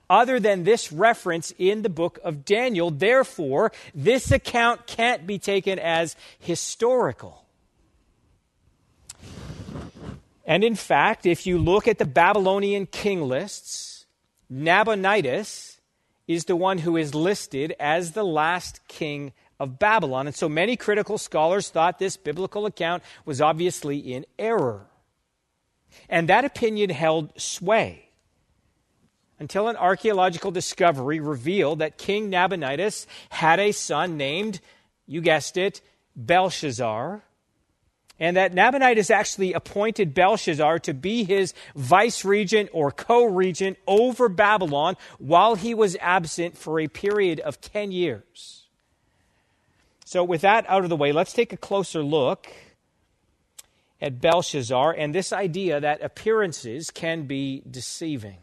other 0.08 0.38
than 0.38 0.62
this 0.62 0.92
reference 0.92 1.52
in 1.58 1.82
the 1.82 1.88
book 1.88 2.20
of 2.22 2.44
Daniel. 2.44 2.92
Therefore, 2.92 3.72
this 3.92 4.30
account 4.30 4.86
can't 4.86 5.26
be 5.26 5.40
taken 5.40 5.80
as 5.80 6.14
historical. 6.38 7.43
And 10.44 10.62
in 10.62 10.74
fact, 10.74 11.26
if 11.26 11.46
you 11.46 11.58
look 11.58 11.88
at 11.88 11.98
the 11.98 12.04
Babylonian 12.04 12.86
king 12.86 13.22
lists, 13.22 14.06
Nabonidus 14.50 15.80
is 16.26 16.44
the 16.44 16.56
one 16.56 16.78
who 16.78 16.96
is 16.96 17.14
listed 17.14 17.74
as 17.80 18.12
the 18.12 18.24
last 18.24 18.86
king 18.88 19.32
of 19.58 19.78
Babylon. 19.78 20.26
And 20.26 20.36
so 20.36 20.48
many 20.48 20.76
critical 20.76 21.18
scholars 21.18 21.70
thought 21.70 21.98
this 21.98 22.16
biblical 22.16 22.66
account 22.66 23.02
was 23.24 23.40
obviously 23.40 23.98
in 23.98 24.26
error. 24.38 24.86
And 26.08 26.28
that 26.28 26.44
opinion 26.44 26.90
held 26.90 27.38
sway 27.40 28.08
until 29.38 29.68
an 29.68 29.76
archaeological 29.76 30.50
discovery 30.50 31.20
revealed 31.20 31.78
that 31.78 31.98
King 31.98 32.30
Nabonidus 32.30 33.06
had 33.30 33.60
a 33.60 33.72
son 33.72 34.16
named, 34.16 34.60
you 35.06 35.20
guessed 35.20 35.56
it, 35.56 35.80
Belshazzar 36.16 37.22
and 38.18 38.36
that 38.36 38.54
Nabonidus 38.54 39.10
actually 39.10 39.52
appointed 39.52 40.14
Belshazzar 40.14 40.78
to 40.80 40.94
be 40.94 41.24
his 41.24 41.52
vice 41.74 42.24
regent 42.24 42.70
or 42.72 42.90
co 42.90 43.24
regent 43.24 43.78
over 43.86 44.28
Babylon 44.28 44.96
while 45.18 45.56
he 45.56 45.74
was 45.74 45.96
absent 46.00 46.56
for 46.56 46.78
a 46.78 46.88
period 46.88 47.40
of 47.40 47.60
10 47.60 47.92
years. 47.92 48.66
So, 50.04 50.22
with 50.22 50.42
that 50.42 50.64
out 50.68 50.84
of 50.84 50.90
the 50.90 50.96
way, 50.96 51.12
let's 51.12 51.32
take 51.32 51.52
a 51.52 51.56
closer 51.56 52.02
look 52.02 52.46
at 54.00 54.20
Belshazzar 54.20 54.92
and 54.92 55.14
this 55.14 55.32
idea 55.32 55.80
that 55.80 56.02
appearances 56.02 56.90
can 56.90 57.26
be 57.26 57.62
deceiving. 57.68 58.38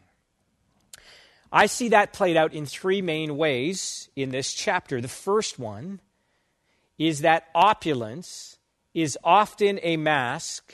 I 1.52 1.66
see 1.66 1.90
that 1.90 2.14
played 2.14 2.38
out 2.38 2.54
in 2.54 2.66
three 2.66 3.02
main 3.02 3.38
ways 3.38 4.10
in 4.16 4.30
this 4.30 4.54
chapter. 4.54 5.02
The 5.02 5.08
first 5.08 5.60
one 5.60 6.00
is 6.98 7.22
that 7.22 7.48
opulence 7.54 8.58
is 8.94 9.18
often 9.24 9.80
a 9.84 9.98
mask 9.98 10.74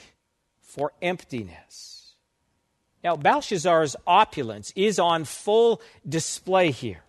for 0.60 0.92
emptiness. 1.00 2.14
Now, 3.02 3.16
Belshazzar's 3.16 3.96
opulence 4.06 4.72
is 4.74 4.98
on 4.98 5.24
full 5.24 5.80
display 6.08 6.70
here. 6.70 7.02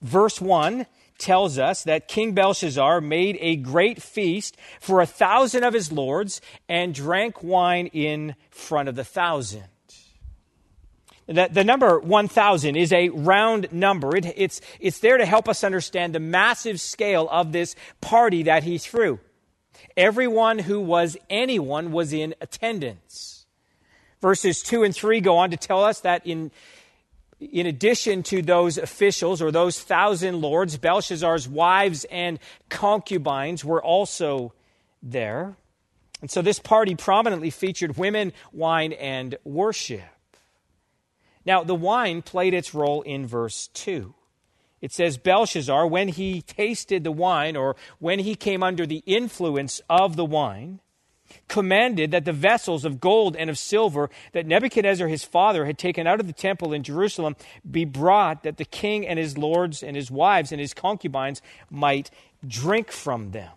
Verse 0.00 0.40
1 0.40 0.86
tells 1.18 1.58
us 1.58 1.84
that 1.84 2.08
King 2.08 2.32
Belshazzar 2.32 3.00
made 3.02 3.36
a 3.40 3.56
great 3.56 4.02
feast 4.02 4.56
for 4.80 5.00
a 5.00 5.06
thousand 5.06 5.64
of 5.64 5.74
his 5.74 5.92
lords 5.92 6.40
and 6.68 6.94
drank 6.94 7.42
wine 7.42 7.86
in 7.88 8.34
front 8.50 8.88
of 8.88 8.96
the 8.96 9.04
thousand. 9.04 9.64
The, 11.26 11.62
number 11.62 12.00
1,000 12.00 12.74
is 12.74 12.92
a 12.92 13.10
round 13.10 13.72
number. 13.72 14.16
It, 14.16 14.26
it's, 14.36 14.60
it's 14.80 14.98
there 14.98 15.16
to 15.16 15.24
help 15.24 15.48
us 15.48 15.62
understand 15.62 16.12
the 16.12 16.18
massive 16.18 16.80
scale 16.80 17.28
of 17.30 17.52
this 17.52 17.76
party 18.00 18.44
that 18.44 18.64
he 18.64 18.78
threw. 18.78 19.20
Everyone 19.96 20.58
who 20.58 20.80
was 20.80 21.16
anyone 21.28 21.92
was 21.92 22.12
in 22.12 22.34
attendance. 22.40 23.46
Verses 24.20 24.62
2 24.62 24.82
and 24.82 24.94
3 24.94 25.20
go 25.20 25.38
on 25.38 25.50
to 25.50 25.56
tell 25.56 25.82
us 25.82 26.00
that 26.00 26.26
in, 26.26 26.50
in 27.40 27.66
addition 27.66 28.22
to 28.24 28.42
those 28.42 28.76
officials 28.78 29.40
or 29.40 29.50
those 29.50 29.80
thousand 29.80 30.40
lords, 30.40 30.76
Belshazzar's 30.76 31.48
wives 31.48 32.04
and 32.10 32.38
concubines 32.68 33.64
were 33.64 33.82
also 33.82 34.52
there. 35.02 35.56
And 36.20 36.30
so 36.30 36.42
this 36.42 36.58
party 36.58 36.94
prominently 36.94 37.50
featured 37.50 37.96
women, 37.96 38.32
wine, 38.52 38.92
and 38.92 39.36
worship. 39.44 40.02
Now, 41.46 41.64
the 41.64 41.74
wine 41.74 42.20
played 42.20 42.52
its 42.52 42.74
role 42.74 43.00
in 43.02 43.26
verse 43.26 43.68
2. 43.68 44.14
It 44.80 44.92
says, 44.92 45.18
Belshazzar, 45.18 45.86
when 45.86 46.08
he 46.08 46.40
tasted 46.40 47.04
the 47.04 47.12
wine, 47.12 47.56
or 47.56 47.76
when 47.98 48.20
he 48.20 48.34
came 48.34 48.62
under 48.62 48.86
the 48.86 49.02
influence 49.06 49.80
of 49.90 50.16
the 50.16 50.24
wine, 50.24 50.80
commanded 51.48 52.10
that 52.10 52.24
the 52.24 52.32
vessels 52.32 52.84
of 52.84 53.00
gold 53.00 53.36
and 53.36 53.50
of 53.50 53.58
silver 53.58 54.10
that 54.32 54.46
Nebuchadnezzar 54.46 55.06
his 55.06 55.22
father 55.22 55.64
had 55.64 55.78
taken 55.78 56.06
out 56.06 56.18
of 56.18 56.26
the 56.26 56.32
temple 56.32 56.72
in 56.72 56.82
Jerusalem 56.82 57.36
be 57.70 57.84
brought, 57.84 58.42
that 58.42 58.56
the 58.56 58.64
king 58.64 59.06
and 59.06 59.18
his 59.18 59.38
lords 59.38 59.82
and 59.82 59.96
his 59.96 60.10
wives 60.10 60.50
and 60.50 60.60
his 60.60 60.74
concubines 60.74 61.42
might 61.70 62.10
drink 62.46 62.90
from 62.90 63.32
them. 63.32 63.52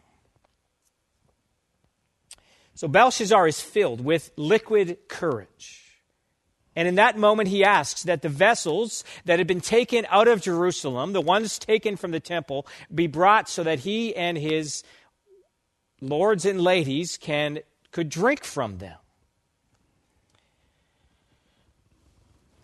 So 2.76 2.88
Belshazzar 2.88 3.48
is 3.48 3.62
filled 3.62 4.02
with 4.02 4.32
liquid 4.36 4.98
courage. 5.08 5.83
And 6.76 6.88
in 6.88 6.96
that 6.96 7.18
moment, 7.18 7.50
he 7.50 7.64
asks 7.64 8.04
that 8.04 8.22
the 8.22 8.30
vessels 8.30 9.04
that 9.26 9.40
had 9.40 9.48
been 9.48 9.62
taken 9.62 10.08
out 10.10 10.28
of 10.28 10.42
Jerusalem, 10.42 11.14
the 11.14 11.22
ones 11.22 11.60
taken 11.60 11.96
from 11.96 12.12
the 12.12 12.20
temple, 12.20 12.66
be 12.94 13.08
brought 13.08 13.48
so 13.48 13.64
that 13.64 13.80
he 13.80 14.16
and 14.16 14.38
his 14.38 14.84
lords 16.02 16.46
and 16.46 16.60
ladies 16.60 17.18
can, 17.18 17.60
could 17.92 18.10
drink 18.10 18.44
from 18.44 18.80
them. 18.80 18.98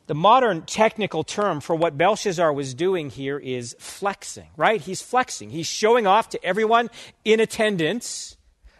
The 0.07 0.15
modern 0.15 0.63
technical 0.63 1.23
term 1.23 1.61
for 1.61 1.75
what 1.75 1.95
Belshazzar 1.95 2.51
was 2.51 2.73
doing 2.73 3.11
here 3.11 3.37
is 3.37 3.75
flexing, 3.77 4.47
right? 4.57 4.81
He's 4.81 5.03
flexing. 5.03 5.51
He's 5.51 5.67
showing 5.67 6.07
off 6.07 6.29
to 6.29 6.43
everyone 6.43 6.89
in 7.23 7.39
attendance 7.39 8.35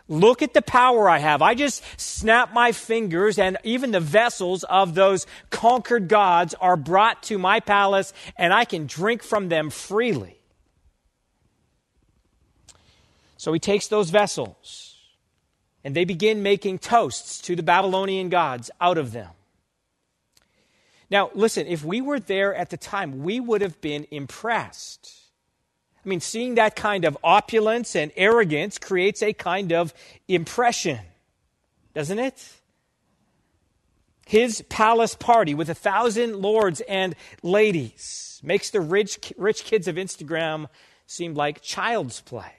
Look 0.10 0.42
at 0.42 0.56
the 0.56 0.64
power 0.64 1.08
I 1.08 1.20
have. 1.20 1.44
I 1.44 1.54
just 1.54 1.84
snap 1.98 2.52
my 2.52 2.72
fingers, 2.72 3.38
and 3.38 3.58
even 3.64 3.92
the 3.92 4.00
vessels 4.00 4.64
of 4.64 4.96
those 4.96 5.28
conquered 5.52 6.08
gods 6.08 6.56
are 6.56 6.76
brought 6.76 7.22
to 7.24 7.38
my 7.38 7.60
palace, 7.60 8.12
and 8.36 8.52
I 8.52 8.66
can 8.66 8.88
drink 8.88 9.22
from 9.22 9.50
them 9.50 9.70
freely. 9.70 10.40
So 13.38 13.54
he 13.54 13.60
takes 13.60 13.88
those 13.88 14.10
vessels, 14.10 14.98
and 15.84 15.96
they 15.96 16.06
begin 16.06 16.42
making 16.42 16.80
toasts 16.80 17.40
to 17.42 17.56
the 17.56 17.64
Babylonian 17.64 18.30
gods 18.30 18.72
out 18.82 18.98
of 18.98 19.12
them. 19.12 19.30
Now, 21.12 21.30
listen, 21.36 21.68
if 21.68 21.86
we 21.86 22.02
were 22.02 22.20
there 22.20 22.54
at 22.56 22.72
the 22.72 22.78
time, 22.78 23.24
we 23.24 23.40
would 23.40 23.62
have 23.62 23.80
been 23.80 24.08
impressed. 24.10 25.19
I 26.04 26.10
mean, 26.10 26.22
seeing 26.22 26.56
that 26.56 26.76
kind 26.76 27.04
of 27.04 27.18
opulence 27.24 27.96
and 27.96 28.12
arrogance 28.16 28.78
creates 28.78 29.22
a 29.22 29.34
kind 29.34 29.74
of 29.74 29.94
impression, 30.28 31.00
doesn't 31.94 32.20
it? 32.20 32.54
His 34.26 34.62
palace 34.70 35.16
party 35.16 35.54
with 35.54 35.70
a 35.70 35.76
thousand 35.76 36.36
lords 36.38 36.82
and 36.82 37.16
ladies 37.44 38.40
makes 38.44 38.70
the 38.70 38.80
rich, 38.80 39.34
rich 39.38 39.66
kids 39.66 39.88
of 39.88 39.96
Instagram 39.96 40.68
seem 41.06 41.34
like 41.34 41.62
child's 41.62 42.22
play. 42.22 42.54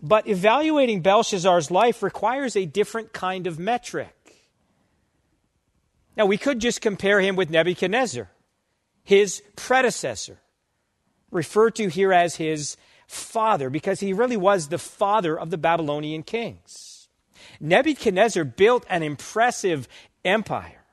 But 0.00 0.28
evaluating 0.28 1.02
Belshazzar's 1.02 1.70
life 1.70 2.02
requires 2.02 2.56
a 2.56 2.66
different 2.66 3.12
kind 3.12 3.46
of 3.46 3.58
metric. 3.58 4.14
Now, 6.16 6.26
we 6.26 6.38
could 6.38 6.60
just 6.60 6.80
compare 6.80 7.20
him 7.20 7.36
with 7.36 7.50
Nebuchadnezzar, 7.50 8.30
his 9.02 9.42
predecessor 9.56 10.38
referred 11.34 11.74
to 11.74 11.88
here 11.88 12.12
as 12.12 12.36
his 12.36 12.76
father 13.06 13.68
because 13.68 14.00
he 14.00 14.12
really 14.12 14.36
was 14.36 14.68
the 14.68 14.78
father 14.78 15.38
of 15.38 15.50
the 15.50 15.58
Babylonian 15.58 16.22
kings. 16.22 17.08
Nebuchadnezzar 17.60 18.44
built 18.44 18.86
an 18.88 19.02
impressive 19.02 19.88
empire. 20.24 20.84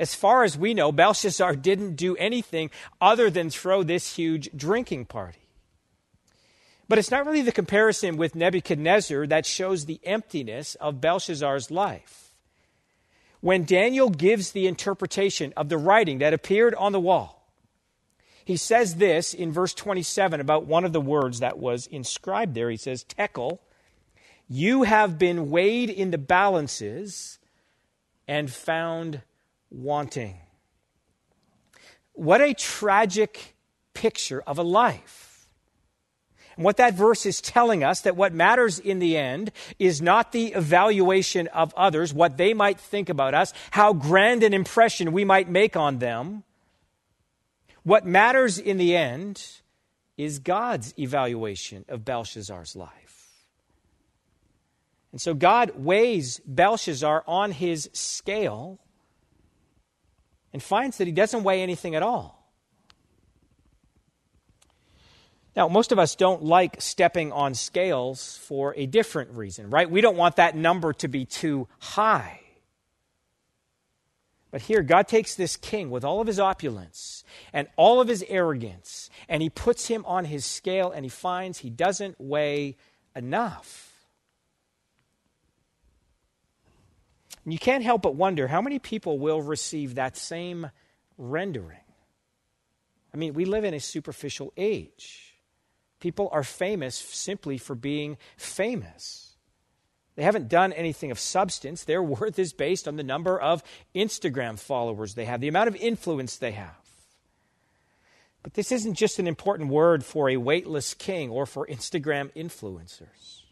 As 0.00 0.14
far 0.14 0.42
as 0.42 0.58
we 0.58 0.74
know, 0.74 0.90
Belshazzar 0.90 1.56
didn't 1.56 1.96
do 1.96 2.16
anything 2.16 2.70
other 3.00 3.30
than 3.30 3.50
throw 3.50 3.82
this 3.82 4.16
huge 4.16 4.50
drinking 4.56 5.06
party. 5.06 5.38
But 6.88 6.98
it's 6.98 7.10
not 7.10 7.24
really 7.24 7.42
the 7.42 7.52
comparison 7.52 8.16
with 8.16 8.34
Nebuchadnezzar 8.34 9.26
that 9.28 9.46
shows 9.46 9.84
the 9.84 10.00
emptiness 10.04 10.74
of 10.76 11.00
Belshazzar's 11.00 11.70
life. 11.70 12.34
When 13.40 13.64
Daniel 13.64 14.10
gives 14.10 14.52
the 14.52 14.66
interpretation 14.66 15.52
of 15.56 15.68
the 15.68 15.78
writing 15.78 16.18
that 16.18 16.34
appeared 16.34 16.74
on 16.74 16.92
the 16.92 17.00
wall, 17.00 17.43
he 18.44 18.56
says 18.56 18.96
this 18.96 19.32
in 19.32 19.52
verse 19.52 19.72
27 19.72 20.40
about 20.40 20.66
one 20.66 20.84
of 20.84 20.92
the 20.92 21.00
words 21.00 21.40
that 21.40 21.58
was 21.58 21.86
inscribed 21.86 22.54
there. 22.54 22.70
He 22.70 22.76
says, 22.76 23.02
Tekel, 23.04 23.58
you 24.48 24.82
have 24.82 25.18
been 25.18 25.50
weighed 25.50 25.88
in 25.88 26.10
the 26.10 26.18
balances 26.18 27.38
and 28.28 28.50
found 28.50 29.22
wanting. 29.70 30.36
What 32.12 32.42
a 32.42 32.54
tragic 32.54 33.56
picture 33.94 34.42
of 34.46 34.58
a 34.58 34.62
life. 34.62 35.48
And 36.56 36.64
what 36.64 36.76
that 36.76 36.94
verse 36.94 37.26
is 37.26 37.40
telling 37.40 37.82
us 37.82 38.02
that 38.02 38.14
what 38.14 38.32
matters 38.32 38.78
in 38.78 38.98
the 38.98 39.16
end 39.16 39.50
is 39.78 40.00
not 40.00 40.32
the 40.32 40.48
evaluation 40.48 41.48
of 41.48 41.74
others, 41.74 42.14
what 42.14 42.36
they 42.36 42.54
might 42.54 42.78
think 42.78 43.08
about 43.08 43.34
us, 43.34 43.52
how 43.72 43.92
grand 43.92 44.42
an 44.42 44.54
impression 44.54 45.12
we 45.12 45.24
might 45.24 45.48
make 45.48 45.76
on 45.76 45.98
them 45.98 46.44
what 47.84 48.04
matters 48.04 48.58
in 48.58 48.76
the 48.76 48.96
end 48.96 49.46
is 50.16 50.38
God's 50.38 50.94
evaluation 50.98 51.84
of 51.88 52.04
Belshazzar's 52.04 52.74
life. 52.74 53.28
And 55.12 55.20
so 55.20 55.32
God 55.32 55.72
weighs 55.76 56.40
Belshazzar 56.44 57.22
on 57.26 57.52
his 57.52 57.88
scale 57.92 58.80
and 60.52 60.62
finds 60.62 60.98
that 60.98 61.06
he 61.06 61.12
doesn't 61.12 61.44
weigh 61.44 61.62
anything 61.62 61.94
at 61.94 62.02
all. 62.02 62.44
Now, 65.56 65.68
most 65.68 65.92
of 65.92 66.00
us 66.00 66.16
don't 66.16 66.42
like 66.42 66.82
stepping 66.82 67.30
on 67.30 67.54
scales 67.54 68.38
for 68.38 68.74
a 68.76 68.86
different 68.86 69.30
reason, 69.32 69.70
right? 69.70 69.88
We 69.88 70.00
don't 70.00 70.16
want 70.16 70.36
that 70.36 70.56
number 70.56 70.92
to 70.94 71.06
be 71.06 71.24
too 71.24 71.68
high. 71.78 72.40
But 74.54 74.62
here, 74.62 74.84
God 74.84 75.08
takes 75.08 75.34
this 75.34 75.56
king 75.56 75.90
with 75.90 76.04
all 76.04 76.20
of 76.20 76.28
his 76.28 76.38
opulence 76.38 77.24
and 77.52 77.66
all 77.74 78.00
of 78.00 78.06
his 78.06 78.24
arrogance, 78.28 79.10
and 79.28 79.42
he 79.42 79.50
puts 79.50 79.88
him 79.88 80.04
on 80.06 80.26
his 80.26 80.44
scale, 80.44 80.92
and 80.92 81.04
he 81.04 81.08
finds 81.08 81.58
he 81.58 81.70
doesn't 81.70 82.14
weigh 82.20 82.76
enough. 83.16 84.06
And 87.42 87.52
you 87.52 87.58
can't 87.58 87.82
help 87.82 88.02
but 88.02 88.14
wonder 88.14 88.46
how 88.46 88.62
many 88.62 88.78
people 88.78 89.18
will 89.18 89.42
receive 89.42 89.96
that 89.96 90.16
same 90.16 90.70
rendering. 91.18 91.78
I 93.12 93.16
mean, 93.16 93.34
we 93.34 93.46
live 93.46 93.64
in 93.64 93.74
a 93.74 93.80
superficial 93.80 94.52
age. 94.56 95.34
People 95.98 96.28
are 96.30 96.44
famous 96.44 96.94
simply 96.94 97.58
for 97.58 97.74
being 97.74 98.18
famous. 98.36 99.23
They 100.16 100.22
haven't 100.22 100.48
done 100.48 100.72
anything 100.72 101.10
of 101.10 101.18
substance. 101.18 101.84
Their 101.84 102.02
worth 102.02 102.38
is 102.38 102.52
based 102.52 102.86
on 102.86 102.96
the 102.96 103.02
number 103.02 103.40
of 103.40 103.62
Instagram 103.94 104.58
followers 104.58 105.14
they 105.14 105.24
have, 105.24 105.40
the 105.40 105.48
amount 105.48 105.68
of 105.68 105.76
influence 105.76 106.36
they 106.36 106.52
have. 106.52 106.76
But 108.42 108.54
this 108.54 108.70
isn't 108.70 108.94
just 108.94 109.18
an 109.18 109.26
important 109.26 109.70
word 109.70 110.04
for 110.04 110.28
a 110.28 110.36
weightless 110.36 110.92
king 110.92 111.30
or 111.30 111.46
for 111.46 111.66
Instagram 111.66 112.30
influencers. 112.34 113.42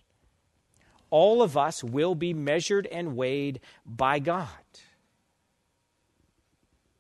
All 1.09 1.43
of 1.43 1.57
us 1.57 1.83
will 1.83 2.15
be 2.15 2.35
measured 2.35 2.87
and 2.87 3.17
weighed 3.17 3.61
by 3.87 4.19
God. 4.19 4.49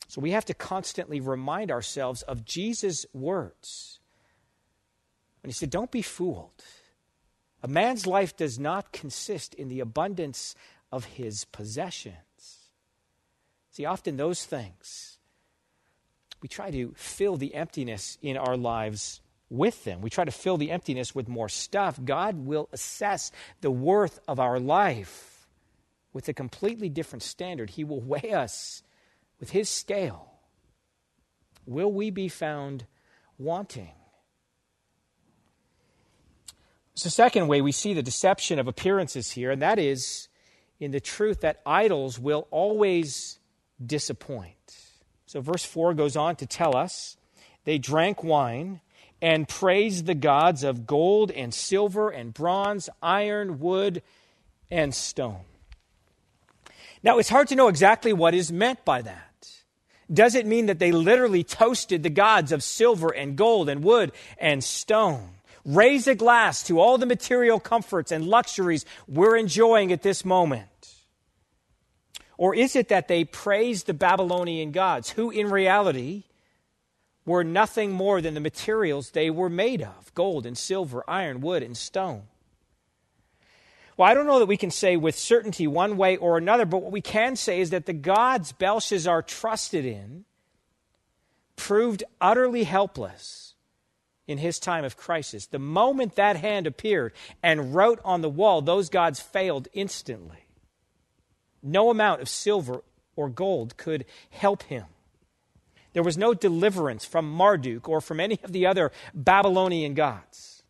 So 0.09 0.21
we 0.21 0.33
have 0.33 0.45
to 0.47 0.55
constantly 0.55 1.21
remind 1.21 1.71
ourselves 1.71 2.23
of 2.23 2.45
Jesus' 2.45 3.07
words. 3.15 4.01
When 5.43 5.49
he 5.49 5.55
said, 5.55 5.71
Don't 5.71 5.91
be 5.91 6.03
fooled. 6.03 6.63
A 7.63 7.69
man's 7.69 8.07
life 8.07 8.37
does 8.37 8.59
not 8.59 8.93
consist 8.93 9.55
in 9.55 9.69
the 9.69 9.81
abundance 9.81 10.55
of 10.91 11.05
his 11.05 11.45
possessions. 11.47 12.17
See, 13.71 13.85
often 13.85 14.17
those 14.17 14.45
things, 14.45 15.19
we 16.43 16.49
try 16.49 16.71
to 16.73 16.93
fill 16.97 17.37
the 17.37 17.55
emptiness 17.55 18.19
in 18.21 18.37
our 18.37 18.57
lives 18.57 19.21
with 19.49 19.85
them. 19.85 20.01
We 20.01 20.11
try 20.11 20.25
to 20.25 20.33
fill 20.33 20.57
the 20.57 20.71
emptiness 20.71 21.15
with 21.15 21.29
more 21.29 21.49
stuff. 21.49 22.01
God 22.05 22.37
will 22.37 22.69
assess 22.73 23.31
the 23.61 23.71
worth 23.71 24.19
of 24.27 24.41
our 24.41 24.59
life 24.59 25.47
with 26.13 26.29
a 26.29 26.35
completely 26.35 26.89
different 26.89 27.23
standard. 27.23 27.71
He 27.71 27.85
will 27.85 28.01
weigh 28.01 28.33
us 28.33 28.83
with 29.39 29.51
His 29.51 29.69
scale. 29.69 30.33
Will 31.65 31.93
we 31.93 32.11
be 32.11 32.29
found 32.29 32.87
wanting? 33.39 33.93
It's 37.03 37.17
the 37.17 37.21
second 37.21 37.49
way 37.49 37.61
we 37.61 37.73
see 37.73 37.95
the 37.95 38.03
deception 38.05 38.61
of 38.61 38.69
appearances 38.69 39.33
here, 39.33 39.51
and 39.51 39.61
that 39.61 39.81
is 39.81 40.29
in 40.79 40.93
the 40.93 41.01
truth 41.01 41.41
that 41.41 41.61
idols 41.67 42.17
will 42.17 42.47
always 42.53 43.41
disappoint. 43.85 44.77
So, 45.27 45.41
verse 45.41 45.65
4 45.65 45.95
goes 45.95 46.15
on 46.15 46.37
to 46.37 46.47
tell 46.47 46.77
us 46.77 47.17
they 47.65 47.77
drank 47.79 48.23
wine 48.23 48.83
and 49.21 49.49
praised 49.49 50.07
the 50.07 50.15
gods 50.15 50.63
of 50.63 50.87
gold 50.87 51.33
and 51.33 51.53
silver 51.53 52.09
and 52.09 52.33
bronze, 52.33 52.89
iron, 53.03 53.59
wood, 53.59 54.01
and 54.71 54.95
stone. 54.95 55.43
Now, 57.03 57.19
it's 57.19 57.31
hard 57.31 57.49
to 57.49 57.57
know 57.57 57.67
exactly 57.67 58.13
what 58.13 58.33
is 58.33 58.53
meant 58.53 58.85
by 58.85 59.03
that. 59.03 59.51
Does 60.09 60.37
it 60.37 60.47
mean 60.47 60.67
that 60.67 60.79
they 60.79 60.93
literally 60.93 61.43
toasted 61.43 62.05
the 62.05 62.11
gods 62.11 62.53
of 62.53 62.63
silver 62.63 63.09
and 63.09 63.35
gold 63.35 63.69
and 63.69 63.83
wood 63.83 64.13
and 64.39 64.63
stone? 64.63 65.31
Raise 65.65 66.07
a 66.07 66.15
glass 66.15 66.63
to 66.65 66.81
all 66.81 66.99
the 66.99 67.07
material 67.07 67.61
comforts 67.61 68.11
and 68.11 68.27
luxuries 68.27 68.85
we're 69.07 69.37
enjoying 69.37 69.93
at 69.93 70.03
this 70.03 70.25
moment? 70.25 70.69
Or 72.37 72.55
is 72.55 72.75
it 72.75 72.89
that 72.89 73.07
they 73.07 73.25
praised 73.25 73.87
the 73.87 73.95
Babylonian 73.95 74.73
gods, 74.73 75.11
who 75.11 75.31
in 75.31 75.49
reality 75.51 76.25
were 77.25 77.45
nothing 77.45 77.93
more 77.93 78.21
than 78.21 78.35
the 78.35 78.41
materials 78.41 79.11
they 79.11 79.31
were 79.31 79.49
made 79.49 79.83
of 79.83 80.13
gold 80.15 80.45
and 80.45 80.59
silver, 80.59 81.05
iron, 81.07 81.41
wood, 81.41 81.63
and 81.63 81.77
stone? 81.77 82.23
Well, 83.97 84.11
I 84.11 84.15
don't 84.15 84.27
know 84.27 84.41
that 84.41 84.47
we 84.47 84.57
can 84.57 84.71
say 84.73 84.97
with 84.97 85.17
certainty 85.17 85.69
one 85.69 85.97
way 85.97 86.17
or 86.17 86.39
another, 86.39 86.65
but 86.65 86.83
what 86.83 86.91
we 86.91 87.03
can 87.03 87.37
say 87.37 87.61
is 87.61 87.71
that 87.71 87.87
the 87.87 87.93
gods 87.93 88.51
Belshazzar 88.51 89.23
trusted 89.23 89.85
in 89.85 90.25
proved 91.55 92.03
utterly 92.21 92.65
helpless 92.65 93.42
in 94.27 94.39
his 94.39 94.59
time 94.59 94.85
of 94.85 94.97
crisis. 94.97 95.47
The 95.47 95.59
moment 95.59 96.17
that 96.17 96.37
hand 96.37 96.67
appeared 96.67 97.13
and 97.43 97.75
wrote 97.75 98.01
on 98.05 98.21
the 98.21 98.29
wall, 98.29 98.63
those 98.63 98.89
gods 98.89 99.21
failed 99.21 99.69
instantly. 99.73 100.47
No 101.63 101.91
amount 101.91 102.23
of 102.23 102.29
silver 102.29 102.83
or 103.17 103.29
gold 103.29 103.77
could 103.77 104.05
help 104.31 104.65
him. 104.65 104.85
There 105.93 106.03
was 106.03 106.17
no 106.17 106.35
deliverance 106.35 107.05
from 107.05 107.31
Marduk 107.31 107.89
or 107.89 108.01
from 108.01 108.21
any 108.21 108.39
of 108.43 108.53
the 108.53 108.67
other 108.67 108.93
Babylonian 109.15 109.95
gods. 109.95 110.63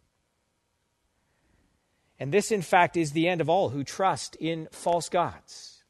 And 2.19 2.33
this, 2.33 2.51
in 2.51 2.63
fact, 2.63 2.97
is 2.97 3.13
the 3.13 3.29
end 3.29 3.41
of 3.41 3.49
all 3.49 3.71
who 3.71 3.85
trust 3.85 4.37
in 4.37 4.69
false 4.71 5.09
gods. 5.09 5.83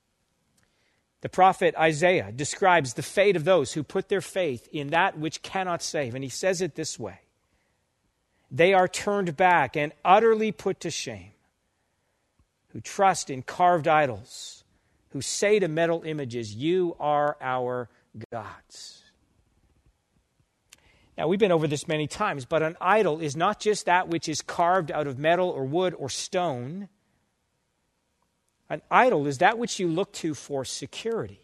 The 1.20 1.28
prophet 1.28 1.74
Isaiah 1.78 2.32
describes 2.32 2.94
the 2.94 3.02
fate 3.02 3.36
of 3.36 3.44
those 3.44 3.72
who 3.72 3.82
put 3.82 4.08
their 4.08 4.20
faith 4.20 4.68
in 4.72 4.88
that 4.88 5.18
which 5.18 5.42
cannot 5.42 5.82
save. 5.82 6.14
And 6.14 6.24
he 6.24 6.30
says 6.30 6.60
it 6.60 6.74
this 6.74 6.98
way 6.98 7.20
they 8.52 8.74
are 8.74 8.86
turned 8.86 9.34
back 9.34 9.76
and 9.76 9.92
utterly 10.04 10.52
put 10.52 10.80
to 10.80 10.90
shame, 10.90 11.32
who 12.68 12.80
trust 12.82 13.30
in 13.30 13.42
carved 13.42 13.88
idols, 13.88 14.62
who 15.10 15.22
say 15.22 15.58
to 15.58 15.68
metal 15.68 16.02
images, 16.04 16.54
You 16.54 16.94
are 17.00 17.38
our 17.40 17.88
gods. 18.30 19.02
Now, 21.16 21.28
we've 21.28 21.38
been 21.38 21.52
over 21.52 21.66
this 21.66 21.88
many 21.88 22.06
times, 22.06 22.44
but 22.44 22.62
an 22.62 22.76
idol 22.80 23.20
is 23.20 23.34
not 23.36 23.58
just 23.58 23.86
that 23.86 24.08
which 24.08 24.28
is 24.28 24.42
carved 24.42 24.90
out 24.90 25.06
of 25.06 25.18
metal 25.18 25.48
or 25.48 25.64
wood 25.64 25.94
or 25.98 26.08
stone. 26.08 26.88
An 28.68 28.82
idol 28.90 29.26
is 29.26 29.38
that 29.38 29.58
which 29.58 29.78
you 29.78 29.88
look 29.88 30.12
to 30.14 30.34
for 30.34 30.64
security. 30.64 31.40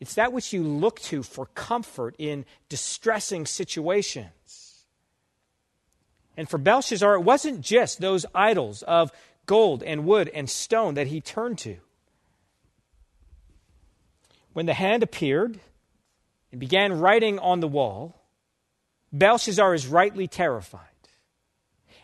It's 0.00 0.14
that 0.14 0.32
which 0.32 0.52
you 0.52 0.64
look 0.64 1.00
to 1.02 1.22
for 1.22 1.46
comfort 1.46 2.16
in 2.18 2.44
distressing 2.68 3.46
situations. 3.46 4.61
And 6.36 6.48
for 6.48 6.58
Belshazzar, 6.58 7.14
it 7.14 7.20
wasn't 7.20 7.60
just 7.60 8.00
those 8.00 8.24
idols 8.34 8.82
of 8.82 9.12
gold 9.46 9.82
and 9.82 10.06
wood 10.06 10.30
and 10.32 10.48
stone 10.48 10.94
that 10.94 11.08
he 11.08 11.20
turned 11.20 11.58
to. 11.58 11.76
When 14.52 14.66
the 14.66 14.74
hand 14.74 15.02
appeared 15.02 15.60
and 16.50 16.60
began 16.60 16.98
writing 16.98 17.38
on 17.38 17.60
the 17.60 17.68
wall, 17.68 18.14
Belshazzar 19.12 19.74
is 19.74 19.86
rightly 19.86 20.26
terrified. 20.26 20.86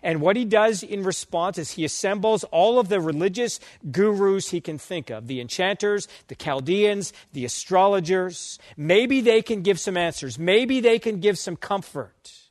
And 0.02 0.20
what 0.20 0.36
he 0.36 0.44
does 0.44 0.82
in 0.82 1.02
response 1.02 1.58
is 1.58 1.72
he 1.72 1.84
assembles 1.84 2.44
all 2.44 2.78
of 2.78 2.88
the 2.88 3.00
religious 3.00 3.58
gurus 3.90 4.50
he 4.50 4.60
can 4.60 4.78
think 4.78 5.10
of 5.10 5.26
the 5.26 5.40
enchanters, 5.40 6.06
the 6.28 6.36
Chaldeans, 6.36 7.12
the 7.32 7.44
astrologers. 7.44 8.58
Maybe 8.76 9.20
they 9.20 9.42
can 9.42 9.62
give 9.62 9.80
some 9.80 9.96
answers. 9.96 10.38
Maybe 10.38 10.80
they 10.80 11.00
can 11.00 11.18
give 11.18 11.36
some 11.36 11.56
comfort 11.56 12.47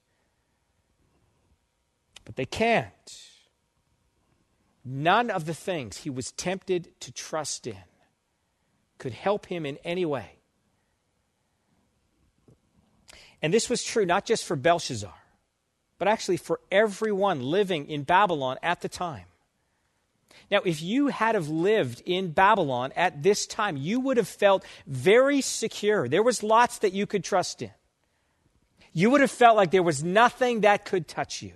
but 2.27 2.35
they 2.35 2.45
can't. 2.45 2.91
None 4.83 5.31
of 5.31 5.45
the 5.45 5.53
things 5.53 5.99
he 5.99 6.09
was 6.09 6.33
tempted 6.33 6.99
to 6.99 7.11
trust 7.13 7.65
in 7.65 7.77
could 8.97 9.13
help 9.13 9.45
him 9.45 9.65
in 9.65 9.77
any 9.85 10.05
way. 10.05 10.31
And 13.41 13.53
this 13.53 13.69
was 13.69 13.81
true 13.81 14.05
not 14.05 14.25
just 14.25 14.43
for 14.43 14.57
Belshazzar, 14.57 15.13
but 15.97 16.09
actually 16.09 16.35
for 16.35 16.59
everyone 16.69 17.41
living 17.41 17.87
in 17.87 18.03
Babylon 18.03 18.57
at 18.61 18.81
the 18.81 18.89
time. 18.89 19.27
Now, 20.51 20.59
if 20.65 20.81
you 20.81 21.07
had 21.07 21.35
have 21.35 21.47
lived 21.47 22.01
in 22.05 22.31
Babylon 22.31 22.91
at 22.97 23.23
this 23.23 23.47
time, 23.47 23.77
you 23.77 24.01
would 24.01 24.17
have 24.17 24.27
felt 24.27 24.65
very 24.85 25.39
secure. 25.39 26.09
There 26.09 26.23
was 26.23 26.43
lots 26.43 26.79
that 26.79 26.91
you 26.91 27.05
could 27.05 27.23
trust 27.23 27.61
in. 27.61 27.71
You 28.91 29.11
would 29.11 29.21
have 29.21 29.31
felt 29.31 29.55
like 29.55 29.71
there 29.71 29.81
was 29.81 30.03
nothing 30.03 30.61
that 30.61 30.83
could 30.83 31.07
touch 31.07 31.41
you. 31.41 31.53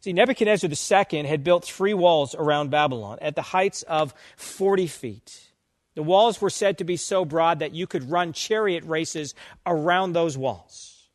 See, 0.00 0.14
Nebuchadnezzar 0.14 0.70
II 0.70 1.26
had 1.26 1.44
built 1.44 1.64
three 1.64 1.92
walls 1.92 2.34
around 2.34 2.70
Babylon 2.70 3.18
at 3.20 3.34
the 3.34 3.42
heights 3.42 3.82
of 3.82 4.14
40 4.36 4.86
feet. 4.86 5.52
The 5.94 6.02
walls 6.02 6.40
were 6.40 6.50
said 6.50 6.78
to 6.78 6.84
be 6.84 6.96
so 6.96 7.24
broad 7.26 7.58
that 7.58 7.74
you 7.74 7.86
could 7.86 8.10
run 8.10 8.32
chariot 8.32 8.84
races 8.84 9.34
around 9.66 10.12
those 10.12 10.38
walls. 10.38 11.08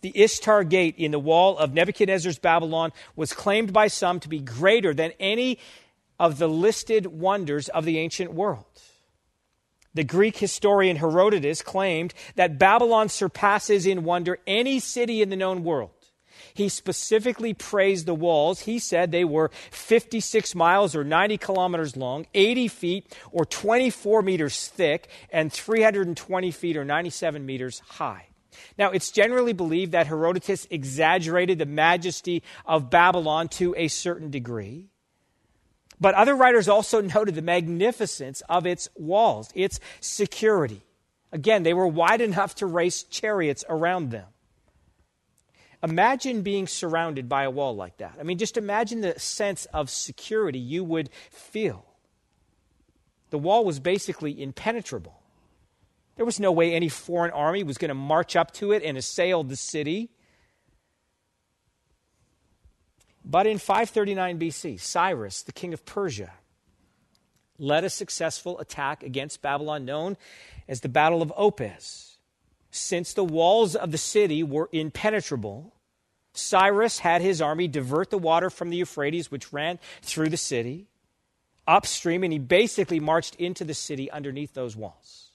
The 0.00 0.18
Ishtar 0.18 0.64
Gate 0.64 0.94
in 0.96 1.10
the 1.10 1.18
wall 1.18 1.58
of 1.58 1.74
Nebuchadnezzar's 1.74 2.38
Babylon 2.38 2.92
was 3.16 3.32
claimed 3.32 3.72
by 3.72 3.88
some 3.88 4.20
to 4.20 4.28
be 4.28 4.38
greater 4.38 4.94
than 4.94 5.12
any 5.20 5.58
of 6.18 6.38
the 6.38 6.48
listed 6.48 7.06
wonders 7.06 7.68
of 7.68 7.84
the 7.84 7.98
ancient 7.98 8.32
world. 8.32 8.64
The 9.92 10.04
Greek 10.04 10.36
historian 10.36 10.96
Herodotus 10.96 11.62
claimed 11.62 12.14
that 12.36 12.58
Babylon 12.58 13.08
surpasses 13.08 13.86
in 13.86 14.04
wonder 14.04 14.38
any 14.46 14.78
city 14.78 15.20
in 15.20 15.28
the 15.28 15.36
known 15.36 15.64
world. 15.64 15.95
He 16.56 16.70
specifically 16.70 17.52
praised 17.52 18.06
the 18.06 18.14
walls. 18.14 18.60
He 18.60 18.78
said 18.78 19.12
they 19.12 19.24
were 19.26 19.50
56 19.70 20.54
miles 20.54 20.96
or 20.96 21.04
90 21.04 21.36
kilometers 21.36 21.98
long, 21.98 22.26
80 22.32 22.68
feet 22.68 23.16
or 23.30 23.44
24 23.44 24.22
meters 24.22 24.68
thick, 24.68 25.08
and 25.30 25.52
320 25.52 26.50
feet 26.50 26.78
or 26.78 26.84
97 26.84 27.44
meters 27.44 27.80
high. 27.80 28.28
Now, 28.78 28.90
it's 28.90 29.10
generally 29.10 29.52
believed 29.52 29.92
that 29.92 30.06
Herodotus 30.06 30.66
exaggerated 30.70 31.58
the 31.58 31.66
majesty 31.66 32.42
of 32.64 32.88
Babylon 32.88 33.48
to 33.48 33.74
a 33.76 33.88
certain 33.88 34.30
degree. 34.30 34.88
But 36.00 36.14
other 36.14 36.34
writers 36.34 36.68
also 36.68 37.00
noted 37.16 37.34
the 37.34 37.42
magnificence 37.42 38.40
of 38.48 38.66
its 38.66 38.88
walls, 38.94 39.50
its 39.54 39.78
security. 40.00 40.80
Again, 41.32 41.64
they 41.64 41.74
were 41.74 41.86
wide 41.86 42.22
enough 42.22 42.54
to 42.56 42.66
race 42.66 43.02
chariots 43.02 43.62
around 43.68 44.10
them. 44.10 44.26
Imagine 45.82 46.42
being 46.42 46.66
surrounded 46.66 47.28
by 47.28 47.44
a 47.44 47.50
wall 47.50 47.76
like 47.76 47.98
that. 47.98 48.16
I 48.18 48.22
mean, 48.22 48.38
just 48.38 48.56
imagine 48.56 49.02
the 49.02 49.18
sense 49.18 49.66
of 49.66 49.90
security 49.90 50.58
you 50.58 50.82
would 50.84 51.10
feel. 51.30 51.84
The 53.30 53.38
wall 53.38 53.64
was 53.64 53.80
basically 53.80 54.40
impenetrable. 54.42 55.20
There 56.16 56.24
was 56.24 56.40
no 56.40 56.50
way 56.50 56.72
any 56.72 56.88
foreign 56.88 57.30
army 57.32 57.62
was 57.62 57.76
going 57.76 57.90
to 57.90 57.94
march 57.94 58.36
up 58.36 58.52
to 58.54 58.72
it 58.72 58.82
and 58.82 58.96
assail 58.96 59.44
the 59.44 59.56
city. 59.56 60.10
But 63.24 63.46
in 63.46 63.58
539 63.58 64.38
BC, 64.38 64.80
Cyrus, 64.80 65.42
the 65.42 65.52
king 65.52 65.74
of 65.74 65.84
Persia, 65.84 66.32
led 67.58 67.84
a 67.84 67.90
successful 67.90 68.58
attack 68.60 69.02
against 69.02 69.42
Babylon 69.42 69.84
known 69.84 70.16
as 70.68 70.80
the 70.80 70.88
Battle 70.88 71.22
of 71.22 71.32
Opis. 71.36 72.05
Since 72.76 73.14
the 73.14 73.24
walls 73.24 73.74
of 73.74 73.90
the 73.90 73.98
city 73.98 74.42
were 74.42 74.68
impenetrable, 74.70 75.72
Cyrus 76.34 76.98
had 76.98 77.22
his 77.22 77.40
army 77.40 77.68
divert 77.68 78.10
the 78.10 78.18
water 78.18 78.50
from 78.50 78.68
the 78.68 78.76
Euphrates, 78.76 79.30
which 79.30 79.50
ran 79.50 79.78
through 80.02 80.28
the 80.28 80.36
city, 80.36 80.86
upstream, 81.66 82.22
and 82.22 82.34
he 82.34 82.38
basically 82.38 83.00
marched 83.00 83.34
into 83.36 83.64
the 83.64 83.72
city 83.72 84.10
underneath 84.10 84.52
those 84.52 84.76
walls. 84.76 85.30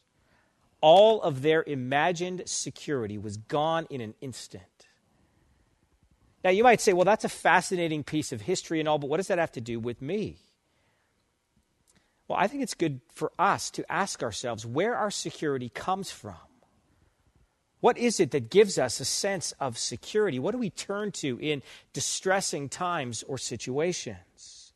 All 0.82 1.20
of 1.24 1.42
their 1.42 1.64
imagined 1.64 2.44
security 2.46 3.18
was 3.18 3.38
gone 3.38 3.88
in 3.90 4.02
an 4.02 4.14
instant. 4.22 4.64
Now, 6.44 6.52
you 6.52 6.64
might 6.64 6.80
say, 6.80 6.94
well, 6.94 7.06
that's 7.06 7.26
a 7.26 7.30
fascinating 7.30 8.04
piece 8.04 8.32
of 8.32 8.42
history 8.42 8.80
and 8.80 8.88
all, 8.88 9.00
but 9.00 9.10
what 9.10 9.18
does 9.18 9.30
that 9.30 9.40
have 9.40 9.52
to 9.54 9.62
do 9.62 9.80
with 9.80 10.00
me? 10.00 10.38
Well, 12.28 12.38
I 12.38 12.48
think 12.48 12.62
it's 12.62 12.76
good 12.76 13.02
for 13.12 13.32
us 13.40 13.72
to 13.72 13.92
ask 13.92 14.22
ourselves 14.22 14.64
where 14.64 14.96
our 14.96 15.12
security 15.12 15.70
comes 15.70 16.12
from. 16.12 16.36
What 17.82 17.98
is 17.98 18.20
it 18.20 18.32
that 18.32 18.50
gives 18.50 18.78
us 18.78 19.00
a 19.00 19.06
sense 19.06 19.54
of 19.60 19.78
security? 19.78 20.40
What 20.40 20.52
do 20.52 20.58
we 20.60 20.70
turn 20.70 21.12
to 21.14 21.38
in 21.42 21.64
distressing 21.94 22.70
times 22.70 23.24
or 23.24 23.38
situations? 23.38 24.74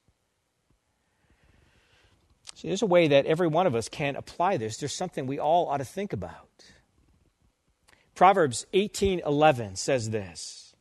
See, 2.56 2.68
there's 2.68 2.82
a 2.82 2.88
way 2.88 3.08
that 3.08 3.26
every 3.26 3.48
one 3.48 3.68
of 3.68 3.76
us 3.76 3.90
can 3.90 4.16
apply 4.16 4.58
this. 4.58 4.78
There's 4.78 4.94
something 4.94 5.28
we 5.28 5.40
all 5.40 5.68
ought 5.68 5.78
to 5.78 5.86
think 5.86 6.14
about. 6.14 6.50
Proverbs 8.16 8.66
18:11 8.74 9.78
says 9.78 10.10
this: 10.10 10.74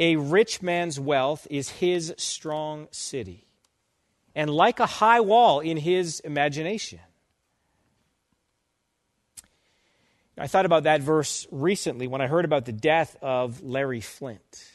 A 0.00 0.16
rich 0.16 0.62
man's 0.62 0.98
wealth 0.98 1.46
is 1.50 1.68
his 1.68 2.14
strong 2.16 2.88
city, 2.92 3.46
and 4.34 4.48
like 4.48 4.80
a 4.80 4.86
high 4.86 5.20
wall 5.20 5.60
in 5.60 5.76
his 5.76 6.20
imagination. 6.20 7.00
I 10.38 10.48
thought 10.48 10.66
about 10.66 10.82
that 10.82 11.00
verse 11.00 11.46
recently 11.50 12.06
when 12.06 12.20
I 12.20 12.26
heard 12.26 12.44
about 12.44 12.66
the 12.66 12.72
death 12.72 13.16
of 13.22 13.62
Larry 13.62 14.02
Flynt 14.02 14.70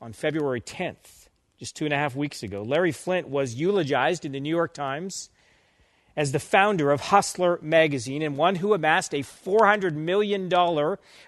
on 0.00 0.14
February 0.14 0.62
10th, 0.62 1.28
just 1.58 1.76
two 1.76 1.84
and 1.84 1.92
a 1.92 1.98
half 1.98 2.16
weeks 2.16 2.42
ago. 2.42 2.62
Larry 2.62 2.92
Flynt 2.92 3.28
was 3.28 3.54
eulogized 3.54 4.24
in 4.24 4.32
the 4.32 4.40
New 4.40 4.48
York 4.48 4.72
Times 4.72 5.28
as 6.16 6.32
the 6.32 6.38
founder 6.38 6.90
of 6.90 7.02
Hustler 7.02 7.58
magazine 7.60 8.22
and 8.22 8.38
one 8.38 8.56
who 8.56 8.72
amassed 8.72 9.12
a 9.12 9.18
$400 9.18 9.92
million 9.92 10.50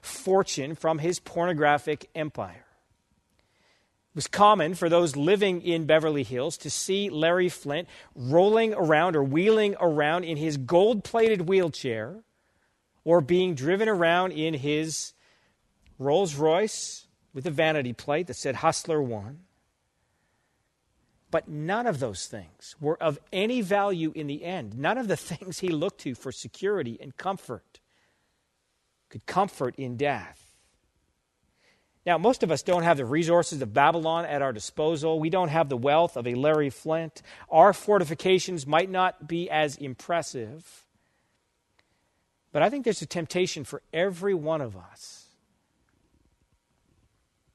fortune 0.01 0.75
from 0.75 0.99
his 0.99 1.21
pornographic 1.21 2.09
empire. 2.15 2.65
It 4.13 4.17
was 4.17 4.29
common 4.29 4.75
for 4.75 4.89
those 4.89 5.15
living 5.15 5.61
in 5.61 5.85
Beverly 5.85 6.23
Hills 6.23 6.57
to 6.59 6.71
see 6.71 7.11
Larry 7.11 7.51
Flynt 7.51 7.87
rolling 8.15 8.73
around 8.73 9.15
or 9.15 9.23
wheeling 9.23 9.77
around 9.79 10.25
in 10.25 10.39
his 10.39 10.57
gold 10.57 11.05
plated 11.05 11.49
wheelchair 11.49 12.23
or 13.05 13.21
being 13.21 13.55
driven 13.55 13.89
around 13.89 14.33
in 14.33 14.55
his 14.55 15.13
Rolls 15.99 16.35
Royce 16.35 17.07
with 17.33 17.47
a 17.47 17.51
vanity 17.51 17.93
plate 17.93 18.27
that 18.27 18.35
said 18.35 18.57
Hustler 18.57 19.03
1. 19.03 19.41
But 21.31 21.49
none 21.49 21.87
of 21.87 21.99
those 21.99 22.27
things 22.27 22.77
were 22.81 23.01
of 23.03 23.19
any 23.33 23.61
value 23.61 24.13
in 24.15 24.29
the 24.29 24.45
end. 24.45 24.79
None 24.79 24.99
of 24.99 25.09
the 25.09 25.17
things 25.17 25.59
he 25.59 25.69
looked 25.69 26.01
to 26.03 26.15
for 26.15 26.33
security 26.33 26.99
and 27.01 27.17
comfort 27.17 27.81
could 29.09 29.27
comfort 29.27 29.75
in 29.77 29.97
death. 29.97 30.41
Now, 32.07 32.19
most 32.19 32.43
of 32.43 32.51
us 32.51 32.63
don't 32.63 32.83
have 32.83 32.99
the 32.99 33.07
resources 33.07 33.63
of 33.63 33.73
Babylon 33.73 34.27
at 34.27 34.43
our 34.43 34.53
disposal. 34.53 35.19
We 35.19 35.31
don't 35.31 35.49
have 35.49 35.69
the 35.69 35.77
wealth 35.77 36.17
of 36.17 36.27
a 36.27 36.35
Larry 36.35 36.69
Flynt. 36.69 37.23
Our 37.51 37.73
fortifications 37.73 38.67
might 38.67 38.91
not 38.91 39.27
be 39.27 39.49
as 39.49 39.77
impressive. 39.77 40.84
But 42.55 42.63
I 42.63 42.71
think 42.71 42.85
there's 42.85 43.03
a 43.03 43.07
temptation 43.07 43.65
for 43.65 43.83
every 43.93 44.33
one 44.33 44.61
of 44.61 44.77
us 44.77 45.27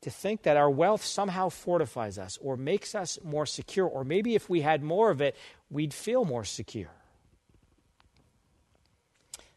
to 0.02 0.10
think 0.10 0.42
that 0.44 0.58
our 0.58 0.70
wealth 0.70 1.06
somehow 1.06 1.48
fortifies 1.48 2.18
us 2.18 2.38
or 2.42 2.58
makes 2.58 2.94
us 2.94 3.18
more 3.24 3.46
secure, 3.46 3.88
or 3.88 4.04
maybe 4.04 4.36
if 4.36 4.50
we 4.50 4.60
had 4.60 4.84
more 4.84 5.10
of 5.10 5.22
it, 5.22 5.38
we'd 5.70 5.94
feel 5.94 6.26
more 6.26 6.44
secure. 6.44 6.92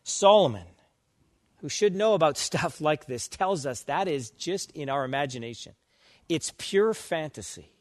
Solomon, 0.05 0.67
who 1.57 1.69
should 1.69 1.97
know 1.97 2.15
about 2.15 2.39
stuff 2.49 2.81
like 2.81 3.07
this, 3.07 3.27
tells 3.27 3.67
us 3.67 3.83
that 3.83 4.07
is 4.07 4.31
just 4.31 4.71
in 4.71 4.89
our 4.89 5.05
imagination. 5.05 5.75
It's 6.29 6.53
pure 6.57 6.95
fantasy. 6.95 7.73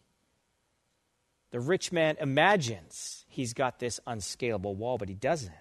The 1.52 1.60
rich 1.60 1.92
man 1.92 2.18
imagines 2.20 3.24
he's 3.28 3.54
got 3.54 3.78
this 3.78 4.00
unscalable 4.08 4.74
wall, 4.74 4.98
but 4.98 5.10
he 5.10 5.16
doesn't. 5.16 5.54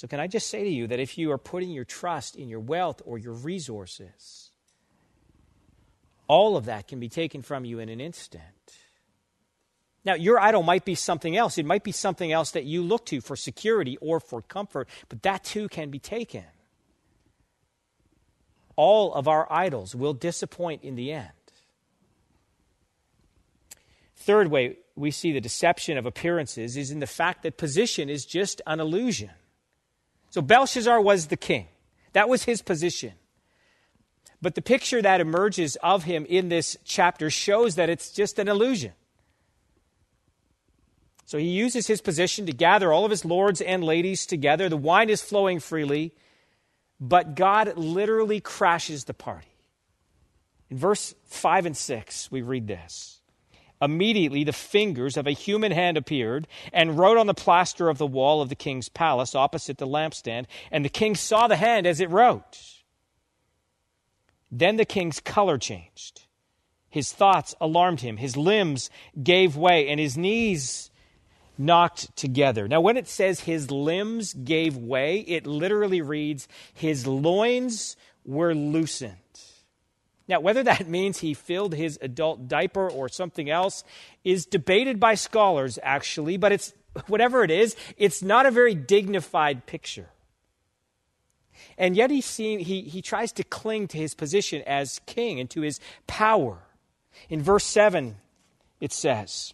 So, 0.00 0.08
can 0.08 0.18
I 0.18 0.28
just 0.28 0.48
say 0.48 0.64
to 0.64 0.70
you 0.70 0.86
that 0.86 0.98
if 0.98 1.18
you 1.18 1.30
are 1.30 1.36
putting 1.36 1.72
your 1.72 1.84
trust 1.84 2.34
in 2.34 2.48
your 2.48 2.58
wealth 2.58 3.02
or 3.04 3.18
your 3.18 3.34
resources, 3.34 4.50
all 6.26 6.56
of 6.56 6.64
that 6.64 6.88
can 6.88 6.98
be 7.00 7.10
taken 7.10 7.42
from 7.42 7.66
you 7.66 7.80
in 7.80 7.90
an 7.90 8.00
instant. 8.00 8.42
Now, 10.02 10.14
your 10.14 10.40
idol 10.40 10.62
might 10.62 10.86
be 10.86 10.94
something 10.94 11.36
else. 11.36 11.58
It 11.58 11.66
might 11.66 11.84
be 11.84 11.92
something 11.92 12.32
else 12.32 12.52
that 12.52 12.64
you 12.64 12.82
look 12.82 13.04
to 13.06 13.20
for 13.20 13.36
security 13.36 13.98
or 14.00 14.20
for 14.20 14.40
comfort, 14.40 14.88
but 15.10 15.22
that 15.22 15.44
too 15.44 15.68
can 15.68 15.90
be 15.90 15.98
taken. 15.98 16.46
All 18.76 19.12
of 19.12 19.28
our 19.28 19.46
idols 19.52 19.94
will 19.94 20.14
disappoint 20.14 20.82
in 20.82 20.94
the 20.94 21.12
end. 21.12 21.28
Third 24.16 24.50
way 24.50 24.78
we 24.96 25.10
see 25.10 25.30
the 25.32 25.42
deception 25.42 25.98
of 25.98 26.06
appearances 26.06 26.78
is 26.78 26.90
in 26.90 27.00
the 27.00 27.06
fact 27.06 27.42
that 27.42 27.58
position 27.58 28.08
is 28.08 28.24
just 28.24 28.62
an 28.66 28.80
illusion. 28.80 29.32
So 30.30 30.40
Belshazzar 30.40 31.00
was 31.00 31.26
the 31.26 31.36
king, 31.36 31.66
that 32.12 32.28
was 32.28 32.44
his 32.44 32.62
position. 32.62 33.12
But 34.42 34.54
the 34.54 34.62
picture 34.62 35.02
that 35.02 35.20
emerges 35.20 35.76
of 35.82 36.04
him 36.04 36.24
in 36.26 36.48
this 36.48 36.78
chapter 36.84 37.28
shows 37.28 37.74
that 37.74 37.90
it's 37.90 38.10
just 38.10 38.38
an 38.38 38.48
illusion. 38.48 38.92
So 41.26 41.36
he 41.36 41.48
uses 41.48 41.86
his 41.86 42.00
position 42.00 42.46
to 42.46 42.52
gather 42.52 42.92
all 42.92 43.04
of 43.04 43.10
his 43.10 43.24
lords 43.24 43.60
and 43.60 43.84
ladies 43.84 44.24
together. 44.26 44.68
The 44.68 44.76
wine 44.76 45.10
is 45.10 45.20
flowing 45.20 45.60
freely, 45.60 46.14
but 46.98 47.34
God 47.34 47.76
literally 47.76 48.40
crashes 48.40 49.04
the 49.04 49.14
party. 49.14 49.46
In 50.70 50.78
verse 50.78 51.14
5 51.26 51.66
and 51.66 51.76
6, 51.76 52.30
we 52.32 52.42
read 52.42 52.66
this. 52.66 53.19
Immediately, 53.82 54.44
the 54.44 54.52
fingers 54.52 55.16
of 55.16 55.26
a 55.26 55.32
human 55.32 55.72
hand 55.72 55.96
appeared 55.96 56.46
and 56.72 56.98
wrote 56.98 57.16
on 57.16 57.26
the 57.26 57.34
plaster 57.34 57.88
of 57.88 57.98
the 57.98 58.06
wall 58.06 58.42
of 58.42 58.48
the 58.48 58.54
king's 58.54 58.88
palace 58.88 59.34
opposite 59.34 59.78
the 59.78 59.86
lampstand, 59.86 60.46
and 60.70 60.84
the 60.84 60.90
king 60.90 61.14
saw 61.14 61.48
the 61.48 61.56
hand 61.56 61.86
as 61.86 62.00
it 62.00 62.10
wrote. 62.10 62.58
Then 64.50 64.76
the 64.76 64.84
king's 64.84 65.20
color 65.20 65.56
changed. 65.58 66.22
His 66.90 67.12
thoughts 67.12 67.54
alarmed 67.60 68.00
him. 68.00 68.16
His 68.16 68.36
limbs 68.36 68.90
gave 69.22 69.56
way, 69.56 69.88
and 69.88 70.00
his 70.00 70.18
knees 70.18 70.90
knocked 71.56 72.14
together. 72.16 72.66
Now, 72.66 72.80
when 72.80 72.96
it 72.96 73.06
says 73.06 73.40
his 73.40 73.70
limbs 73.70 74.34
gave 74.34 74.76
way, 74.76 75.20
it 75.20 75.46
literally 75.46 76.02
reads, 76.02 76.48
his 76.74 77.06
loins 77.06 77.96
were 78.24 78.54
loosened. 78.54 79.19
Now, 80.30 80.38
whether 80.38 80.62
that 80.62 80.88
means 80.88 81.18
he 81.18 81.34
filled 81.34 81.74
his 81.74 81.98
adult 82.00 82.48
diaper 82.48 82.88
or 82.88 83.08
something 83.10 83.50
else 83.50 83.84
is 84.24 84.46
debated 84.46 84.98
by 84.98 85.16
scholars, 85.16 85.78
actually, 85.82 86.38
but 86.38 86.52
it's 86.52 86.72
whatever 87.08 87.44
it 87.44 87.50
is, 87.50 87.76
it's 87.98 88.22
not 88.22 88.46
a 88.46 88.50
very 88.50 88.74
dignified 88.74 89.66
picture. 89.66 90.08
And 91.76 91.96
yet 91.96 92.10
he, 92.10 92.20
seem, 92.20 92.60
he, 92.60 92.82
he 92.82 93.02
tries 93.02 93.32
to 93.32 93.44
cling 93.44 93.88
to 93.88 93.98
his 93.98 94.14
position 94.14 94.62
as 94.66 95.00
king 95.04 95.40
and 95.40 95.50
to 95.50 95.62
his 95.62 95.80
power. 96.06 96.58
In 97.28 97.42
verse 97.42 97.64
7, 97.64 98.16
it 98.80 98.92
says, 98.92 99.52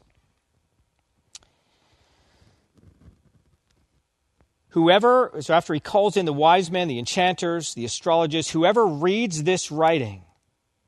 Whoever, 4.71 5.33
so 5.41 5.55
after 5.55 5.73
he 5.73 5.81
calls 5.81 6.19
in 6.19 6.27
the 6.27 6.35
wise 6.35 6.71
men, 6.71 6.87
the 6.87 6.99
enchanters, 6.99 7.73
the 7.73 7.87
astrologers, 7.87 8.51
whoever 8.51 8.87
reads 8.87 9.45
this 9.45 9.71
writing 9.71 10.26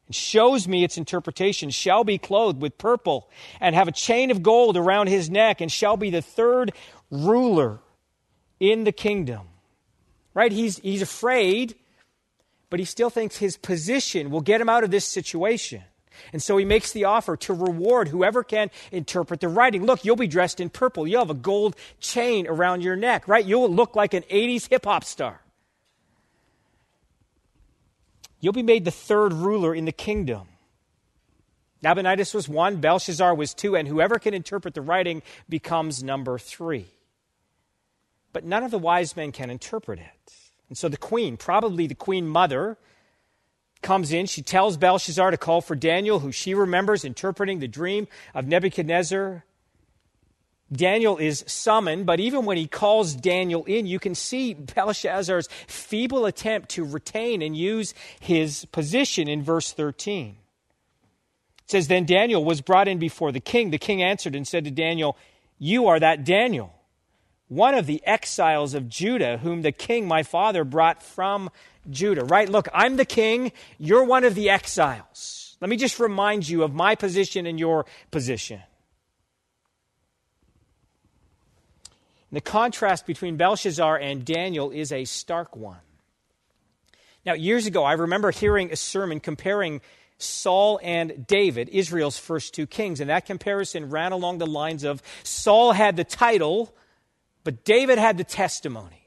and 0.08 0.14
shows 0.14 0.66
me 0.66 0.84
its 0.84 0.96
interpretation, 0.96 1.70
shall 1.70 2.02
be 2.02 2.18
clothed 2.18 2.60
with 2.60 2.78
purple 2.78 3.28
and 3.60 3.74
have 3.74 3.88
a 3.88 3.92
chain 3.92 4.30
of 4.30 4.42
gold 4.42 4.76
around 4.76 5.06
his 5.06 5.30
neck 5.30 5.60
and 5.60 5.70
shall 5.70 5.96
be 5.96 6.10
the 6.10 6.22
third 6.22 6.72
ruler 7.10 7.78
in 8.58 8.84
the 8.84 8.92
kingdom. 8.92 9.46
Right? 10.34 10.50
He's, 10.50 10.78
he's 10.78 11.02
afraid, 11.02 11.74
but 12.70 12.80
he 12.80 12.84
still 12.84 13.10
thinks 13.10 13.36
his 13.36 13.56
position 13.56 14.30
will 14.30 14.40
get 14.40 14.60
him 14.60 14.68
out 14.68 14.82
of 14.82 14.90
this 14.90 15.04
situation. 15.04 15.82
And 16.32 16.42
so 16.42 16.56
he 16.56 16.64
makes 16.64 16.92
the 16.92 17.04
offer 17.04 17.36
to 17.36 17.52
reward 17.52 18.08
whoever 18.08 18.42
can 18.42 18.70
interpret 18.90 19.40
the 19.40 19.48
writing. 19.48 19.84
Look, 19.84 20.04
you'll 20.04 20.16
be 20.16 20.26
dressed 20.26 20.58
in 20.58 20.70
purple. 20.70 21.06
You'll 21.06 21.20
have 21.20 21.30
a 21.30 21.34
gold 21.34 21.76
chain 22.00 22.46
around 22.48 22.82
your 22.82 22.96
neck, 22.96 23.28
right? 23.28 23.44
You'll 23.44 23.72
look 23.72 23.94
like 23.94 24.14
an 24.14 24.22
80s 24.24 24.68
hip 24.68 24.84
hop 24.84 25.04
star. 25.04 25.40
You'll 28.40 28.52
be 28.52 28.62
made 28.62 28.84
the 28.84 28.90
third 28.90 29.32
ruler 29.32 29.74
in 29.74 29.84
the 29.84 29.92
kingdom. 29.92 30.48
Nabonidus 31.82 32.34
was 32.34 32.48
one, 32.48 32.80
Belshazzar 32.80 33.34
was 33.34 33.54
two, 33.54 33.76
and 33.76 33.86
whoever 33.86 34.18
can 34.18 34.34
interpret 34.34 34.74
the 34.74 34.82
writing 34.82 35.22
becomes 35.48 36.02
number 36.02 36.38
three. 36.38 36.86
But 38.32 38.44
none 38.44 38.64
of 38.64 38.70
the 38.70 38.78
wise 38.78 39.16
men 39.16 39.32
can 39.32 39.50
interpret 39.50 39.98
it. 39.98 40.32
And 40.68 40.76
so 40.76 40.88
the 40.88 40.96
queen, 40.96 41.36
probably 41.36 41.86
the 41.86 41.94
queen 41.94 42.26
mother, 42.26 42.78
comes 43.80 44.12
in. 44.12 44.26
She 44.26 44.42
tells 44.42 44.76
Belshazzar 44.76 45.30
to 45.30 45.36
call 45.36 45.60
for 45.60 45.76
Daniel, 45.76 46.18
who 46.18 46.32
she 46.32 46.54
remembers 46.54 47.04
interpreting 47.04 47.60
the 47.60 47.68
dream 47.68 48.08
of 48.34 48.46
Nebuchadnezzar. 48.46 49.44
Daniel 50.70 51.16
is 51.16 51.44
summoned, 51.46 52.04
but 52.04 52.20
even 52.20 52.44
when 52.44 52.58
he 52.58 52.66
calls 52.66 53.14
Daniel 53.14 53.64
in, 53.64 53.86
you 53.86 53.98
can 53.98 54.14
see 54.14 54.52
Belshazzar's 54.54 55.48
feeble 55.66 56.26
attempt 56.26 56.68
to 56.70 56.84
retain 56.84 57.40
and 57.40 57.56
use 57.56 57.94
his 58.20 58.66
position 58.66 59.28
in 59.28 59.42
verse 59.42 59.72
13. 59.72 60.36
It 61.64 61.70
says, 61.70 61.88
Then 61.88 62.04
Daniel 62.04 62.44
was 62.44 62.60
brought 62.60 62.88
in 62.88 62.98
before 62.98 63.32
the 63.32 63.40
king. 63.40 63.70
The 63.70 63.78
king 63.78 64.02
answered 64.02 64.34
and 64.34 64.46
said 64.46 64.64
to 64.64 64.70
Daniel, 64.70 65.16
You 65.58 65.86
are 65.86 65.98
that 66.00 66.24
Daniel, 66.24 66.74
one 67.48 67.74
of 67.74 67.86
the 67.86 68.02
exiles 68.04 68.74
of 68.74 68.90
Judah, 68.90 69.38
whom 69.38 69.62
the 69.62 69.72
king 69.72 70.06
my 70.06 70.22
father 70.22 70.64
brought 70.64 71.02
from 71.02 71.48
Judah, 71.88 72.24
right? 72.24 72.48
Look, 72.48 72.68
I'm 72.74 72.96
the 72.96 73.06
king. 73.06 73.52
You're 73.78 74.04
one 74.04 74.24
of 74.24 74.34
the 74.34 74.50
exiles. 74.50 75.56
Let 75.62 75.70
me 75.70 75.76
just 75.76 75.98
remind 75.98 76.46
you 76.46 76.62
of 76.62 76.74
my 76.74 76.94
position 76.94 77.46
and 77.46 77.58
your 77.58 77.86
position. 78.10 78.60
The 82.30 82.40
contrast 82.40 83.06
between 83.06 83.36
Belshazzar 83.36 83.96
and 83.96 84.24
Daniel 84.24 84.70
is 84.70 84.92
a 84.92 85.04
stark 85.04 85.56
one. 85.56 85.78
Now, 87.24 87.32
years 87.32 87.66
ago, 87.66 87.84
I 87.84 87.92
remember 87.92 88.30
hearing 88.30 88.70
a 88.70 88.76
sermon 88.76 89.20
comparing 89.20 89.80
Saul 90.18 90.80
and 90.82 91.26
David, 91.26 91.68
Israel's 91.70 92.18
first 92.18 92.54
two 92.54 92.66
kings, 92.66 93.00
and 93.00 93.08
that 93.08 93.26
comparison 93.26 93.90
ran 93.90 94.12
along 94.12 94.38
the 94.38 94.46
lines 94.46 94.84
of 94.84 95.02
Saul 95.22 95.72
had 95.72 95.96
the 95.96 96.04
title, 96.04 96.74
but 97.44 97.64
David 97.64 97.98
had 97.98 98.18
the 98.18 98.24
testimony. 98.24 99.06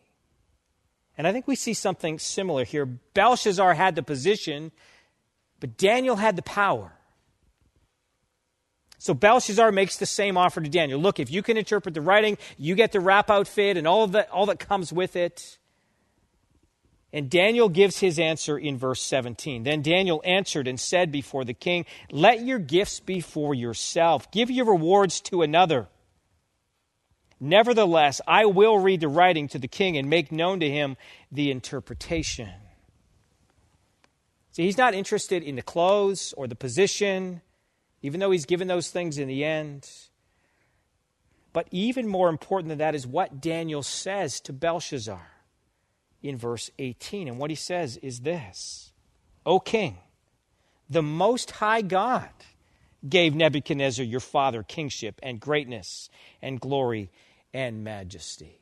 And 1.17 1.27
I 1.27 1.31
think 1.31 1.47
we 1.47 1.55
see 1.55 1.73
something 1.73 2.17
similar 2.17 2.63
here. 2.63 2.85
Belshazzar 2.85 3.73
had 3.73 3.95
the 3.95 4.03
position, 4.03 4.71
but 5.59 5.77
Daniel 5.77 6.15
had 6.15 6.35
the 6.35 6.41
power. 6.41 6.93
So 9.01 9.15
Belshazzar 9.15 9.71
makes 9.71 9.97
the 9.97 10.05
same 10.05 10.37
offer 10.37 10.61
to 10.61 10.69
Daniel. 10.69 10.99
Look, 10.99 11.19
if 11.19 11.31
you 11.31 11.41
can 11.41 11.57
interpret 11.57 11.95
the 11.95 12.01
writing, 12.01 12.37
you 12.59 12.75
get 12.75 12.91
the 12.91 12.99
rap 12.99 13.31
outfit 13.31 13.75
and 13.75 13.87
all, 13.87 14.05
the, 14.05 14.29
all 14.29 14.45
that 14.45 14.59
comes 14.59 14.93
with 14.93 15.15
it. 15.15 15.57
And 17.11 17.27
Daniel 17.27 17.67
gives 17.67 17.97
his 17.97 18.19
answer 18.19 18.59
in 18.59 18.77
verse 18.77 19.01
17. 19.01 19.63
Then 19.63 19.81
Daniel 19.81 20.21
answered 20.23 20.67
and 20.67 20.79
said 20.79 21.11
before 21.11 21.43
the 21.43 21.55
king, 21.55 21.87
Let 22.11 22.45
your 22.45 22.59
gifts 22.59 22.99
be 22.99 23.21
for 23.21 23.55
yourself, 23.55 24.29
give 24.29 24.51
your 24.51 24.65
rewards 24.65 25.19
to 25.21 25.41
another. 25.41 25.87
Nevertheless, 27.39 28.21
I 28.27 28.45
will 28.45 28.77
read 28.77 28.99
the 28.99 29.07
writing 29.07 29.47
to 29.47 29.57
the 29.57 29.67
king 29.67 29.97
and 29.97 30.11
make 30.11 30.31
known 30.31 30.59
to 30.59 30.69
him 30.69 30.95
the 31.31 31.49
interpretation. 31.49 32.51
See, 34.51 34.65
he's 34.65 34.77
not 34.77 34.93
interested 34.93 35.41
in 35.41 35.55
the 35.55 35.63
clothes 35.63 36.35
or 36.37 36.45
the 36.45 36.55
position, 36.55 37.41
even 38.01 38.19
though 38.19 38.31
he's 38.31 38.45
given 38.45 38.67
those 38.67 38.89
things 38.89 39.17
in 39.17 39.27
the 39.27 39.43
end. 39.43 39.89
But 41.53 41.67
even 41.71 42.07
more 42.07 42.29
important 42.29 42.69
than 42.69 42.77
that 42.79 42.95
is 42.95 43.05
what 43.05 43.41
Daniel 43.41 43.83
says 43.83 44.39
to 44.41 44.53
Belshazzar 44.53 45.27
in 46.23 46.37
verse 46.37 46.69
18. 46.79 47.27
And 47.27 47.37
what 47.37 47.49
he 47.49 47.55
says 47.55 47.97
is 47.97 48.21
this 48.21 48.91
O 49.45 49.59
king, 49.59 49.97
the 50.89 51.03
Most 51.03 51.51
High 51.51 51.81
God 51.81 52.29
gave 53.07 53.35
Nebuchadnezzar 53.35 54.05
your 54.05 54.19
father 54.19 54.63
kingship 54.63 55.19
and 55.23 55.39
greatness 55.39 56.09
and 56.41 56.59
glory 56.59 57.09
and 57.53 57.83
majesty. 57.83 58.59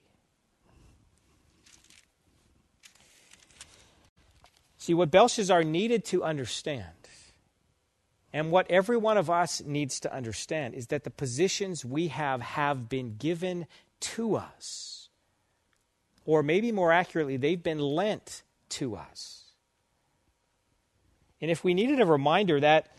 See, 4.77 4.93
what 4.93 5.11
Belshazzar 5.11 5.63
needed 5.63 6.05
to 6.05 6.23
understand, 6.23 6.85
and 8.31 8.51
what 8.51 8.69
every 8.69 8.97
one 8.97 9.17
of 9.17 9.29
us 9.29 9.61
needs 9.65 9.99
to 10.01 10.13
understand, 10.13 10.75
is 10.75 10.87
that 10.87 11.03
the 11.03 11.09
positions 11.09 11.83
we 11.83 12.09
have 12.09 12.41
have 12.41 12.87
been 12.87 13.15
given 13.17 13.65
to 13.99 14.35
us. 14.35 15.09
Or 16.25 16.43
maybe 16.43 16.71
more 16.71 16.91
accurately, 16.91 17.37
they've 17.37 17.61
been 17.61 17.79
lent 17.79 18.43
to 18.69 18.95
us. 18.95 19.45
And 21.41 21.49
if 21.49 21.63
we 21.63 21.73
needed 21.73 21.99
a 21.99 22.05
reminder 22.05 22.59
that 22.59 22.91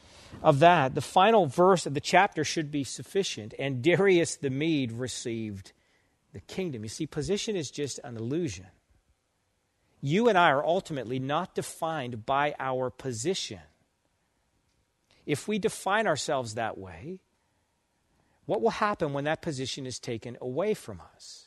of 0.42 0.60
that, 0.60 0.94
the 0.94 1.00
final 1.00 1.46
verse 1.46 1.86
of 1.86 1.94
the 1.94 2.00
chapter 2.00 2.44
should 2.44 2.70
be 2.70 2.84
sufficient. 2.84 3.54
And 3.58 3.82
Darius 3.82 4.36
the 4.36 4.50
Mede 4.50 4.92
received 4.92 5.72
the 6.32 6.40
kingdom. 6.40 6.82
You 6.82 6.88
see, 6.88 7.06
position 7.06 7.56
is 7.56 7.70
just 7.70 8.00
an 8.04 8.16
illusion. 8.16 8.66
You 10.00 10.28
and 10.28 10.38
I 10.38 10.50
are 10.50 10.64
ultimately 10.64 11.18
not 11.18 11.54
defined 11.54 12.24
by 12.24 12.54
our 12.58 12.90
position. 12.90 13.60
If 15.30 15.46
we 15.46 15.58
define 15.58 16.06
ourselves 16.06 16.54
that 16.54 16.76
way, 16.76 17.20
what 18.46 18.60
will 18.60 18.70
happen 18.70 19.12
when 19.12 19.24
that 19.24 19.42
position 19.42 19.86
is 19.86 20.00
taken 20.00 20.36
away 20.40 20.74
from 20.74 21.00
us? 21.14 21.46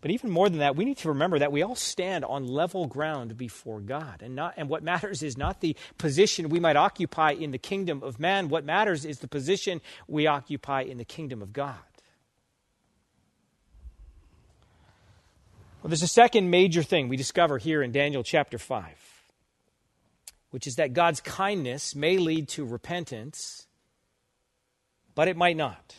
But 0.00 0.12
even 0.12 0.30
more 0.30 0.48
than 0.48 0.60
that, 0.60 0.76
we 0.76 0.84
need 0.84 0.98
to 0.98 1.08
remember 1.08 1.40
that 1.40 1.50
we 1.50 1.62
all 1.62 1.74
stand 1.74 2.24
on 2.24 2.46
level 2.46 2.86
ground 2.86 3.36
before 3.36 3.80
God. 3.80 4.22
And, 4.22 4.36
not, 4.36 4.54
and 4.56 4.68
what 4.68 4.84
matters 4.84 5.24
is 5.24 5.36
not 5.36 5.60
the 5.60 5.74
position 5.98 6.48
we 6.48 6.60
might 6.60 6.76
occupy 6.76 7.32
in 7.32 7.50
the 7.50 7.58
kingdom 7.58 8.04
of 8.04 8.20
man. 8.20 8.48
What 8.48 8.64
matters 8.64 9.04
is 9.04 9.18
the 9.18 9.26
position 9.26 9.80
we 10.06 10.28
occupy 10.28 10.82
in 10.82 10.98
the 10.98 11.04
kingdom 11.04 11.42
of 11.42 11.52
God. 11.52 11.74
Well, 15.82 15.88
there's 15.88 16.02
a 16.02 16.08
second 16.08 16.50
major 16.50 16.84
thing 16.84 17.08
we 17.08 17.16
discover 17.16 17.58
here 17.58 17.82
in 17.82 17.90
Daniel 17.90 18.22
chapter 18.22 18.58
5, 18.58 19.05
which 20.50 20.66
is 20.66 20.76
that 20.76 20.92
God's 20.92 21.20
kindness 21.20 21.94
may 21.94 22.18
lead 22.18 22.48
to 22.50 22.64
repentance, 22.64 23.66
but 25.14 25.28
it 25.28 25.36
might 25.36 25.56
not. 25.56 25.94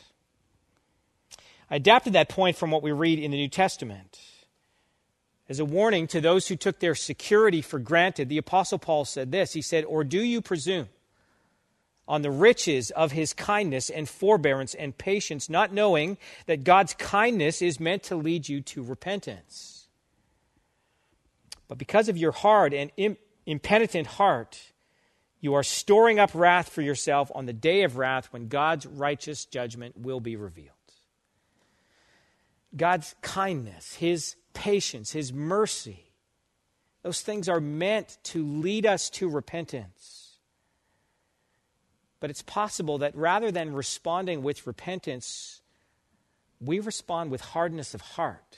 I 1.70 1.76
adapted 1.76 2.14
that 2.14 2.30
point 2.30 2.56
from 2.56 2.72
what 2.72 2.84
we 2.84 2.92
read 2.92 3.20
in 3.20 3.32
the 3.32 3.38
New 3.38 3.50
Testament. 3.50 4.20
As 5.50 5.60
a 5.60 5.66
warning 5.66 6.08
to 6.08 6.22
those 6.22 6.48
who 6.48 6.56
took 6.56 6.80
their 6.80 6.96
security 6.96 7.62
for 7.62 7.80
granted, 7.80 8.30
the 8.30 8.38
Apostle 8.38 8.80
Paul 8.80 9.06
said 9.06 9.32
this 9.32 9.54
He 9.54 9.62
said, 9.62 9.86
Or 9.86 10.04
do 10.04 10.20
you 10.20 10.42
presume 10.42 10.90
on 12.08 12.22
the 12.22 12.32
riches 12.32 12.90
of 12.92 13.12
his 13.12 13.34
kindness 13.34 13.90
and 13.90 14.08
forbearance 14.08 14.74
and 14.74 14.98
patience, 14.98 15.50
not 15.50 15.74
knowing 15.74 16.18
that 16.46 16.64
God's 16.64 16.94
kindness 16.94 17.62
is 17.62 17.80
meant 17.80 18.04
to 18.04 18.16
lead 18.16 18.48
you 18.48 18.62
to 18.62 18.84
repentance? 18.84 19.88
But 21.68 21.78
because 21.78 22.08
of 22.08 22.18
your 22.18 22.32
hard 22.32 22.74
and 22.74 22.92
impenitent 23.48 24.06
heart, 24.06 24.60
you 25.40 25.56
are 25.56 25.64
storing 25.64 26.20
up 26.20 26.32
wrath 26.36 26.70
for 26.70 26.82
yourself 26.82 27.32
on 27.34 27.48
the 27.48 27.54
day 27.54 27.84
of 27.84 27.98
wrath 27.98 28.28
when 28.32 28.50
God's 28.50 28.86
righteous 28.86 29.46
judgment 29.46 29.98
will 29.98 30.20
be 30.20 30.36
revealed. 30.36 30.72
God's 32.76 33.16
kindness, 33.22 33.96
His 33.96 34.36
patience, 34.54 35.12
His 35.12 35.32
mercy, 35.32 36.12
those 37.02 37.22
things 37.22 37.48
are 37.48 37.62
meant 37.62 38.18
to 38.24 38.46
lead 38.46 38.86
us 38.86 39.10
to 39.12 39.30
repentance. 39.30 40.38
But 42.20 42.30
it's 42.30 42.42
possible 42.42 42.98
that 42.98 43.16
rather 43.16 43.52
than 43.52 43.74
responding 43.74 44.44
with 44.44 44.68
repentance, 44.68 45.62
we 46.60 46.80
respond 46.80 47.32
with 47.32 47.42
hardness 47.42 47.94
of 47.94 48.02
heart 48.02 48.58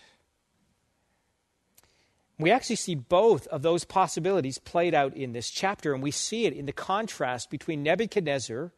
we 2.39 2.51
actually 2.51 2.77
see 2.77 2.95
both 2.95 3.47
of 3.47 3.61
those 3.61 3.83
possibilities 3.83 4.57
played 4.57 4.95
out 4.95 5.15
in 5.15 5.33
this 5.33 5.49
chapter, 5.49 5.93
and 5.93 6.01
we 6.01 6.11
see 6.11 6.45
it 6.45 6.53
in 6.53 6.65
the 6.65 6.71
contrast 6.71 7.49
between 7.49 7.83
Nebuchadnezzar 7.83 8.71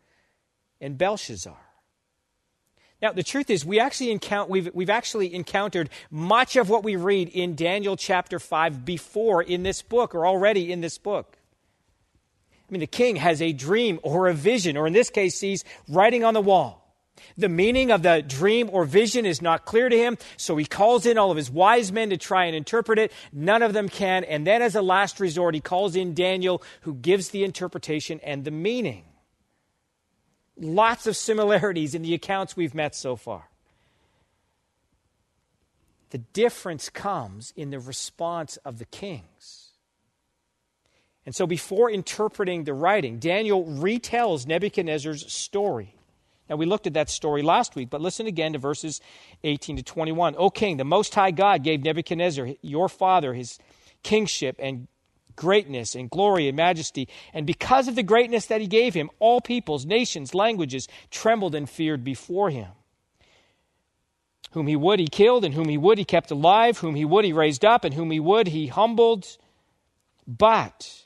and 0.82 0.98
Belshazzar. 0.98 1.58
Now, 3.04 3.12
the 3.14 3.24
truth 3.24 3.50
is, 3.50 3.64
we 3.64 3.80
actually 3.80 4.12
encounter, 4.12 4.52
we've, 4.52 4.70
we've 4.74 4.90
actually 4.90 5.34
encountered 5.34 5.90
much 6.10 6.56
of 6.56 6.70
what 6.70 6.84
we 6.84 6.96
read 6.96 7.30
in 7.30 7.56
Daniel 7.56 7.96
chapter 7.96 8.40
5 8.40 8.84
before 8.84 9.44
in 9.44 9.64
this 9.64 9.82
book, 9.84 10.16
or 10.16 10.26
already 10.26 10.72
in 10.72 10.82
this 10.82 10.98
book. 10.98 11.38
I 12.54 12.72
mean, 12.72 12.80
the 12.80 12.88
king 12.88 13.18
has 13.18 13.42
a 13.42 13.54
dream 13.54 14.00
or 14.02 14.28
a 14.28 14.34
vision, 14.34 14.76
or 14.76 14.88
in 14.88 14.94
this 14.94 15.10
case, 15.10 15.36
sees 15.36 15.64
writing 15.88 16.24
on 16.24 16.34
the 16.34 16.42
wall. 16.42 16.81
The 17.38 17.50
meaning 17.50 17.92
of 17.92 18.04
the 18.04 18.24
dream 18.26 18.70
or 18.72 18.86
vision 18.86 19.26
is 19.26 19.42
not 19.42 19.66
clear 19.66 19.90
to 19.90 19.98
him, 19.98 20.18
so 20.38 20.58
he 20.58 20.66
calls 20.66 21.06
in 21.06 21.18
all 21.18 21.32
of 21.32 21.38
his 21.38 21.52
wise 21.52 21.92
men 21.92 22.10
to 22.10 22.18
try 22.18 22.46
and 22.46 22.56
interpret 22.56 23.00
it. 23.00 23.12
None 23.32 23.62
of 23.62 23.74
them 23.74 23.90
can. 23.90 24.24
And 24.24 24.46
then, 24.46 24.62
as 24.62 24.76
a 24.76 24.82
last 24.82 25.20
resort, 25.20 25.56
he 25.56 25.62
calls 25.62 25.96
in 25.96 26.14
Daniel, 26.14 26.62
who 26.82 26.94
gives 26.94 27.30
the 27.30 27.44
interpretation 27.44 28.20
and 28.24 28.44
the 28.44 28.52
meaning. 28.52 29.06
Lots 30.58 31.08
of 31.08 31.16
similarities 31.16 31.96
in 31.96 32.02
the 32.02 32.14
accounts 32.14 32.56
we've 32.56 32.76
met 32.76 32.96
so 32.96 33.16
far. 33.16 33.50
The 36.10 36.20
difference 36.20 36.90
comes 36.90 37.54
in 37.56 37.70
the 37.70 37.80
response 37.80 38.58
of 38.58 38.78
the 38.78 38.86
kings. 38.86 39.70
And 41.26 41.34
so, 41.36 41.48
before 41.48 41.90
interpreting 41.90 42.64
the 42.64 42.74
writing, 42.74 43.20
Daniel 43.20 43.66
retells 43.66 44.46
Nebuchadnezzar's 44.48 45.32
story. 45.32 45.96
Now, 46.50 46.58
we 46.58 46.66
looked 46.66 46.88
at 46.88 46.94
that 46.94 47.10
story 47.10 47.42
last 47.42 47.76
week, 47.76 47.90
but 47.90 48.02
listen 48.02 48.28
again 48.28 48.54
to 48.54 48.60
verses 48.60 49.00
18 49.44 49.78
to 49.78 49.84
21. 49.84 50.36
O 50.38 50.50
king, 50.50 50.78
the 50.78 50.84
Most 50.84 51.16
High 51.16 51.32
God 51.32 51.64
gave 51.64 51.84
Nebuchadnezzar, 51.84 52.50
your 52.62 52.90
father, 52.90 53.34
his 53.34 53.58
kingship 54.04 54.58
and 54.60 54.88
greatness 55.36 55.96
and 55.96 56.10
glory 56.10 56.48
and 56.48 56.58
majesty. 56.58 57.08
And 57.34 57.48
because 57.48 57.88
of 57.88 57.96
the 57.96 58.04
greatness 58.04 58.48
that 58.48 58.62
he 58.62 58.68
gave 58.68 58.94
him, 58.94 59.10
all 59.20 59.42
peoples, 59.42 59.86
nations, 59.86 60.36
languages 60.36 60.88
trembled 61.10 61.56
and 61.56 61.70
feared 61.70 62.04
before 62.04 62.50
him. 62.50 62.70
Whom 64.52 64.68
he 64.68 64.76
would, 64.76 65.00
he 65.00 65.08
killed, 65.08 65.46
and 65.46 65.54
whom 65.54 65.70
he 65.70 65.78
would, 65.78 65.98
he 65.98 66.04
kept 66.04 66.30
alive, 66.30 66.80
whom 66.80 66.96
he 66.96 67.06
would, 67.06 67.24
he 67.24 67.32
raised 67.32 67.64
up, 67.64 67.86
and 67.86 67.94
whom 67.94 68.12
he 68.12 68.20
would, 68.20 68.48
he 68.48 68.68
humbled. 68.68 69.38
But 70.28 71.06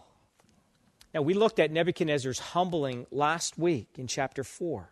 Now, 1.13 1.21
we 1.21 1.33
looked 1.33 1.59
at 1.59 1.71
Nebuchadnezzar's 1.71 2.39
humbling 2.39 3.05
last 3.11 3.57
week 3.57 3.89
in 3.97 4.07
chapter 4.07 4.43
4. 4.43 4.89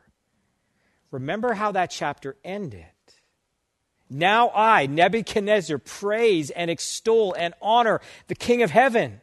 Remember 1.12 1.54
how 1.54 1.72
that 1.72 1.90
chapter 1.90 2.36
ended. 2.44 2.86
Now 4.10 4.50
I, 4.56 4.88
Nebuchadnezzar, 4.88 5.78
praise 5.78 6.50
and 6.50 6.72
extol 6.72 7.34
and 7.38 7.54
honor 7.62 8.02
the 8.28 8.36
King 8.36 8.64
of 8.64 8.72
heaven. 8.72 9.22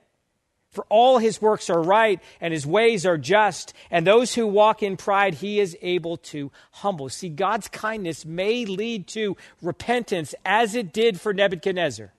For 0.70 0.87
all 0.88 1.18
his 1.18 1.40
works 1.40 1.70
are 1.70 1.82
right 1.82 2.20
and 2.40 2.52
his 2.52 2.66
ways 2.66 3.06
are 3.06 3.18
just, 3.18 3.72
and 3.90 4.06
those 4.06 4.35
who 4.35 4.46
walk 4.46 4.82
in 4.82 4.96
pride 4.96 5.35
he 5.35 5.59
is 5.59 5.76
able 5.80 6.18
to 6.18 6.52
humble. 6.70 7.09
See, 7.09 7.30
God's 7.30 7.68
kindness 7.68 8.24
may 8.24 8.64
lead 8.64 9.06
to 9.09 9.37
repentance 9.62 10.35
as 10.44 10.74
it 10.74 10.92
did 10.92 11.20
for 11.20 11.32
Nebuchadnezzar. 11.32 12.12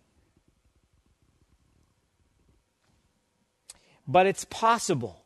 But 4.08 4.26
it's 4.26 4.46
possible 4.46 5.24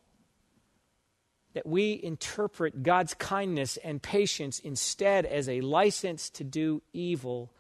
that 1.54 1.68
we 1.68 2.00
interpret 2.02 2.82
God's 2.82 3.14
kindness 3.14 3.78
and 3.78 4.02
patience 4.02 4.60
instead 4.60 5.26
as 5.26 5.50
a 5.50 5.62
license 5.62 6.30
to 6.32 6.44
do 6.44 6.82
evil, 6.94 7.52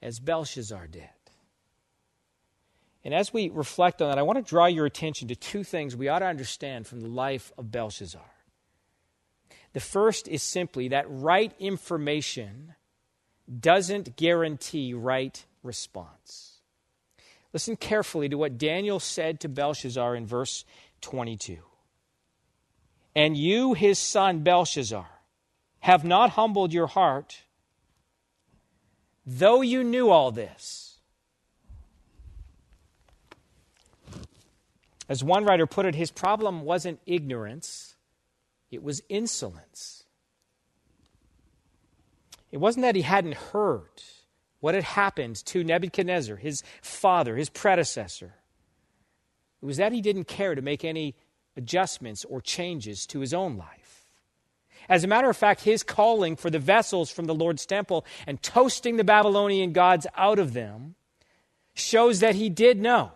as 0.00 0.20
Belshazzar 0.20 0.86
did. 0.86 1.08
And 3.04 3.14
as 3.14 3.32
we 3.32 3.48
reflect 3.48 4.02
on 4.02 4.10
that, 4.10 4.18
I 4.18 4.22
want 4.22 4.38
to 4.38 4.48
draw 4.48 4.66
your 4.66 4.86
attention 4.86 5.28
to 5.28 5.36
two 5.36 5.64
things 5.64 5.96
we 5.96 6.08
ought 6.08 6.18
to 6.20 6.26
understand 6.26 6.86
from 6.86 7.00
the 7.00 7.08
life 7.08 7.52
of 7.56 7.70
Belshazzar. 7.70 8.20
The 9.72 9.80
first 9.80 10.28
is 10.28 10.42
simply 10.42 10.88
that 10.88 11.06
right 11.08 11.52
information 11.58 12.74
doesn't 13.58 14.16
guarantee 14.16 14.94
right 14.94 15.44
response. 15.62 16.49
Listen 17.52 17.76
carefully 17.76 18.28
to 18.28 18.38
what 18.38 18.58
Daniel 18.58 19.00
said 19.00 19.40
to 19.40 19.48
Belshazzar 19.48 20.14
in 20.14 20.26
verse 20.26 20.64
22. 21.00 21.58
And 23.14 23.36
you, 23.36 23.74
his 23.74 23.98
son 23.98 24.40
Belshazzar, 24.40 25.08
have 25.80 26.04
not 26.04 26.30
humbled 26.30 26.72
your 26.72 26.86
heart, 26.86 27.42
though 29.26 29.62
you 29.62 29.82
knew 29.82 30.10
all 30.10 30.30
this. 30.30 30.98
As 35.08 35.24
one 35.24 35.44
writer 35.44 35.66
put 35.66 35.86
it, 35.86 35.96
his 35.96 36.12
problem 36.12 36.62
wasn't 36.62 37.00
ignorance, 37.04 37.96
it 38.70 38.80
was 38.80 39.02
insolence. 39.08 40.04
It 42.52 42.58
wasn't 42.58 42.82
that 42.82 42.96
he 42.96 43.02
hadn't 43.02 43.34
heard 43.34 44.02
what 44.60 44.74
had 44.74 44.84
happened 44.84 45.36
to 45.46 45.64
Nebuchadnezzar, 45.64 46.36
his 46.36 46.62
father, 46.82 47.36
his 47.36 47.48
predecessor. 47.48 48.34
It 49.62 49.66
was 49.66 49.78
that 49.78 49.92
he 49.92 50.00
didn't 50.00 50.24
care 50.24 50.54
to 50.54 50.62
make 50.62 50.84
any 50.84 51.16
adjustments 51.56 52.24
or 52.24 52.40
changes 52.40 53.06
to 53.06 53.20
his 53.20 53.34
own 53.34 53.56
life. 53.56 54.08
As 54.88 55.04
a 55.04 55.08
matter 55.08 55.28
of 55.28 55.36
fact, 55.36 55.62
his 55.62 55.82
calling 55.82 56.36
for 56.36 56.50
the 56.50 56.58
vessels 56.58 57.10
from 57.10 57.26
the 57.26 57.34
Lord's 57.34 57.66
temple 57.66 58.04
and 58.26 58.42
toasting 58.42 58.96
the 58.96 59.04
Babylonian 59.04 59.72
gods 59.72 60.06
out 60.16 60.38
of 60.38 60.52
them 60.52 60.94
shows 61.74 62.20
that 62.20 62.34
he 62.34 62.48
did 62.48 62.80
know. 62.80 63.12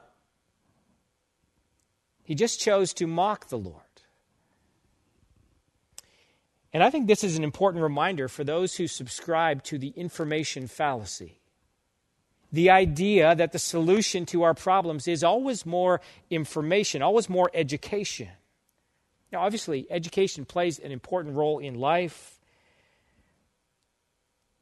He 2.23 2.35
just 2.35 2.61
chose 2.61 2.95
to 2.95 3.07
mock 3.07 3.49
the 3.49 3.59
Lord. 3.59 3.84
And 6.75 6.83
I 6.83 6.91
think 6.91 7.07
this 7.07 7.23
is 7.23 7.37
an 7.37 7.45
important 7.45 7.85
reminder 7.85 8.27
for 8.27 8.43
those 8.43 8.75
who 8.75 8.89
subscribe 8.89 9.63
to 9.65 9.79
the 9.79 9.95
information 9.97 10.67
fallacy. 10.67 11.39
The 12.53 12.71
idea 12.71 13.33
that 13.37 13.53
the 13.53 13.61
solution 13.61 14.27
to 14.27 14.43
our 14.43 14.55
problems 14.55 15.07
is 15.07 15.23
always 15.23 15.65
more 15.65 16.01
information, 16.31 17.01
always 17.01 17.29
more 17.29 17.49
education. 17.55 18.29
Now, 19.33 19.43
obviously, 19.43 19.87
education 19.89 20.45
plays 20.45 20.81
an 20.81 20.91
important 20.91 21.37
role 21.37 21.61
in 21.61 21.77
life, 21.77 22.41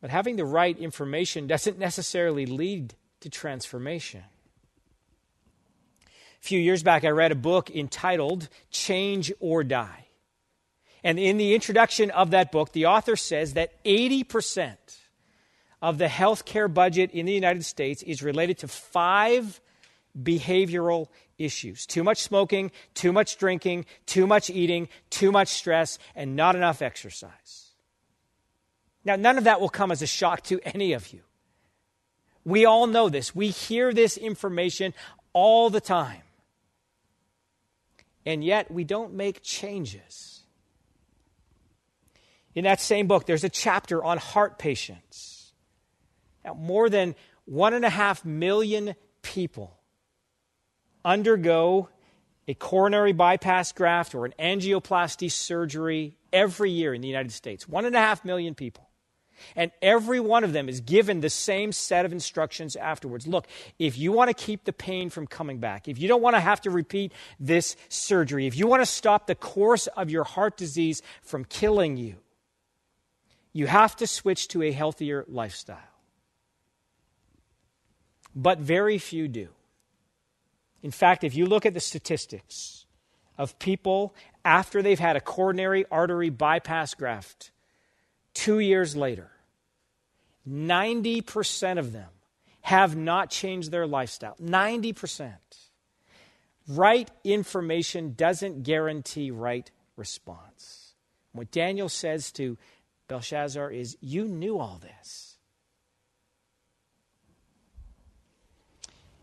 but 0.02 0.10
having 0.10 0.36
the 0.36 0.44
right 0.44 0.78
information 0.78 1.46
doesn't 1.46 1.78
necessarily 1.78 2.44
lead 2.44 2.94
to 3.20 3.30
transformation. 3.30 4.24
A 6.04 6.44
few 6.44 6.60
years 6.60 6.82
back, 6.82 7.04
I 7.04 7.10
read 7.10 7.32
a 7.32 7.36
book 7.36 7.70
entitled 7.70 8.50
Change 8.70 9.32
or 9.40 9.64
Die. 9.64 10.06
And 11.04 11.18
in 11.18 11.36
the 11.36 11.54
introduction 11.54 12.10
of 12.10 12.30
that 12.30 12.52
book, 12.52 12.72
the 12.72 12.86
author 12.86 13.16
says 13.16 13.54
that 13.54 13.82
80% 13.84 14.76
of 15.80 15.98
the 15.98 16.06
healthcare 16.06 16.72
budget 16.72 17.10
in 17.10 17.26
the 17.26 17.32
United 17.32 17.64
States 17.64 18.02
is 18.04 18.22
related 18.22 18.58
to 18.58 18.68
five 18.68 19.60
behavioral 20.20 21.08
issues 21.38 21.86
too 21.86 22.04
much 22.04 22.18
smoking, 22.18 22.70
too 22.94 23.12
much 23.12 23.36
drinking, 23.36 23.84
too 24.06 24.26
much 24.26 24.48
eating, 24.48 24.88
too 25.10 25.32
much 25.32 25.48
stress, 25.48 25.98
and 26.14 26.36
not 26.36 26.54
enough 26.54 26.82
exercise. 26.82 27.70
Now, 29.04 29.16
none 29.16 29.38
of 29.38 29.44
that 29.44 29.60
will 29.60 29.68
come 29.68 29.90
as 29.90 30.02
a 30.02 30.06
shock 30.06 30.42
to 30.44 30.60
any 30.64 30.92
of 30.92 31.12
you. 31.12 31.22
We 32.44 32.64
all 32.64 32.86
know 32.86 33.08
this. 33.08 33.34
We 33.34 33.48
hear 33.48 33.92
this 33.92 34.16
information 34.16 34.94
all 35.32 35.70
the 35.70 35.80
time. 35.80 36.22
And 38.24 38.44
yet, 38.44 38.70
we 38.70 38.84
don't 38.84 39.14
make 39.14 39.42
changes. 39.42 40.41
In 42.54 42.64
that 42.64 42.80
same 42.80 43.06
book, 43.06 43.26
there's 43.26 43.44
a 43.44 43.48
chapter 43.48 44.02
on 44.02 44.18
heart 44.18 44.58
patients. 44.58 45.52
Now, 46.44 46.54
more 46.54 46.88
than 46.88 47.14
one 47.44 47.74
and 47.74 47.84
a 47.84 47.90
half 47.90 48.24
million 48.24 48.94
people 49.22 49.78
undergo 51.04 51.88
a 52.48 52.54
coronary 52.54 53.12
bypass 53.12 53.72
graft 53.72 54.14
or 54.14 54.26
an 54.26 54.34
angioplasty 54.38 55.30
surgery 55.30 56.16
every 56.32 56.70
year 56.70 56.92
in 56.92 57.00
the 57.00 57.08
United 57.08 57.32
States. 57.32 57.68
One 57.68 57.84
and 57.84 57.94
a 57.94 58.00
half 58.00 58.24
million 58.24 58.54
people. 58.54 58.88
And 59.56 59.72
every 59.80 60.20
one 60.20 60.44
of 60.44 60.52
them 60.52 60.68
is 60.68 60.80
given 60.80 61.20
the 61.20 61.30
same 61.30 61.72
set 61.72 62.04
of 62.04 62.12
instructions 62.12 62.76
afterwards. 62.76 63.26
Look, 63.26 63.46
if 63.78 63.98
you 63.98 64.12
want 64.12 64.28
to 64.28 64.34
keep 64.34 64.64
the 64.64 64.72
pain 64.72 65.10
from 65.10 65.26
coming 65.26 65.58
back, 65.58 65.88
if 65.88 65.98
you 65.98 66.06
don't 66.06 66.22
want 66.22 66.36
to 66.36 66.40
have 66.40 66.60
to 66.62 66.70
repeat 66.70 67.12
this 67.40 67.76
surgery, 67.88 68.46
if 68.46 68.56
you 68.56 68.66
want 68.66 68.82
to 68.82 68.86
stop 68.86 69.26
the 69.26 69.34
course 69.34 69.88
of 69.88 70.10
your 70.10 70.24
heart 70.24 70.56
disease 70.56 71.02
from 71.22 71.44
killing 71.44 71.96
you, 71.96 72.16
you 73.52 73.66
have 73.66 73.96
to 73.96 74.06
switch 74.06 74.48
to 74.48 74.62
a 74.62 74.72
healthier 74.72 75.24
lifestyle. 75.28 75.78
But 78.34 78.58
very 78.58 78.98
few 78.98 79.28
do. 79.28 79.48
In 80.82 80.90
fact, 80.90 81.22
if 81.22 81.34
you 81.34 81.46
look 81.46 81.66
at 81.66 81.74
the 81.74 81.80
statistics 81.80 82.86
of 83.38 83.58
people 83.58 84.14
after 84.44 84.82
they've 84.82 84.98
had 84.98 85.16
a 85.16 85.20
coronary 85.20 85.84
artery 85.90 86.30
bypass 86.30 86.94
graft, 86.94 87.50
two 88.34 88.58
years 88.58 88.96
later, 88.96 89.30
90% 90.48 91.78
of 91.78 91.92
them 91.92 92.08
have 92.62 92.96
not 92.96 93.30
changed 93.30 93.70
their 93.70 93.86
lifestyle. 93.86 94.36
90%. 94.42 95.34
Right 96.68 97.10
information 97.24 98.14
doesn't 98.16 98.62
guarantee 98.62 99.30
right 99.30 99.70
response. 99.96 100.94
What 101.32 101.50
Daniel 101.50 101.88
says 101.88 102.30
to 102.32 102.56
Belshazzar 103.12 103.70
is, 103.70 103.98
You 104.00 104.24
knew 104.24 104.58
all 104.58 104.80
this. 104.80 105.36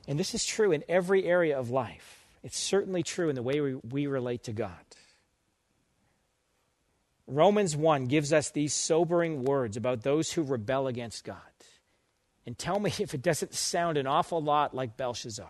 And 0.08 0.20
this 0.20 0.36
is 0.36 0.46
true 0.46 0.72
in 0.72 0.84
every 0.88 1.26
area 1.26 1.58
of 1.58 1.72
life. 1.72 2.24
It's 2.44 2.60
certainly 2.60 3.02
true 3.02 3.30
in 3.30 3.36
the 3.36 3.42
way 3.42 3.62
we, 3.62 3.74
we 3.74 4.06
relate 4.06 4.44
to 4.44 4.54
God. 4.54 4.86
Romans 7.26 7.76
1 7.76 8.06
gives 8.06 8.32
us 8.32 8.52
these 8.52 8.76
sobering 8.76 9.44
words 9.44 9.76
about 9.76 10.04
those 10.04 10.34
who 10.34 10.44
rebel 10.44 10.86
against 10.86 11.24
God. 11.24 11.38
And 12.46 12.56
tell 12.56 12.80
me 12.80 12.94
if 13.00 13.16
it 13.16 13.24
doesn't 13.24 13.56
sound 13.56 13.98
an 13.98 14.06
awful 14.06 14.40
lot 14.40 14.76
like 14.76 14.98
Belshazzar. 14.98 15.50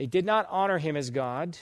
they 0.00 0.06
did 0.06 0.24
not 0.24 0.46
honor 0.48 0.78
him 0.78 0.96
as 0.96 1.10
God 1.10 1.58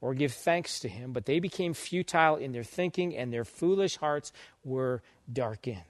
or 0.00 0.14
give 0.14 0.32
thanks 0.32 0.78
to 0.78 0.88
him, 0.88 1.12
but 1.12 1.26
they 1.26 1.40
became 1.40 1.74
futile 1.74 2.36
in 2.36 2.52
their 2.52 2.62
thinking, 2.62 3.16
and 3.16 3.32
their 3.32 3.44
foolish 3.44 3.96
hearts 3.96 4.32
were 4.62 5.02
darkened. 5.32 5.82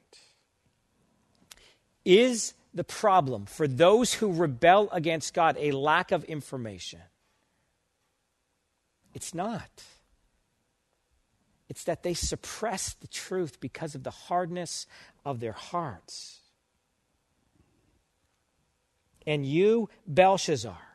Is 2.06 2.54
the 2.72 2.84
problem 2.84 3.44
for 3.44 3.68
those 3.68 4.14
who 4.14 4.32
rebel 4.32 4.88
against 4.92 5.34
God 5.34 5.58
a 5.60 5.72
lack 5.72 6.10
of 6.10 6.24
information? 6.24 7.00
It's 9.12 9.34
not. 9.34 9.84
It's 11.68 11.84
that 11.84 12.02
they 12.02 12.14
suppress 12.14 12.94
the 12.94 13.08
truth 13.08 13.60
because 13.60 13.94
of 13.94 14.04
the 14.04 14.10
hardness 14.10 14.86
of 15.22 15.40
their 15.40 15.52
hearts. 15.52 16.38
And 19.26 19.44
you, 19.44 19.90
Belshazzar, 20.06 20.88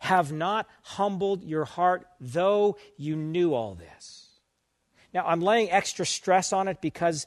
have 0.00 0.32
not 0.32 0.66
humbled 0.82 1.44
your 1.44 1.64
heart, 1.64 2.06
though 2.20 2.76
you 2.96 3.16
knew 3.16 3.54
all 3.54 3.74
this. 3.74 4.28
Now, 5.12 5.26
I'm 5.26 5.40
laying 5.40 5.70
extra 5.70 6.06
stress 6.06 6.52
on 6.52 6.68
it 6.68 6.80
because 6.80 7.26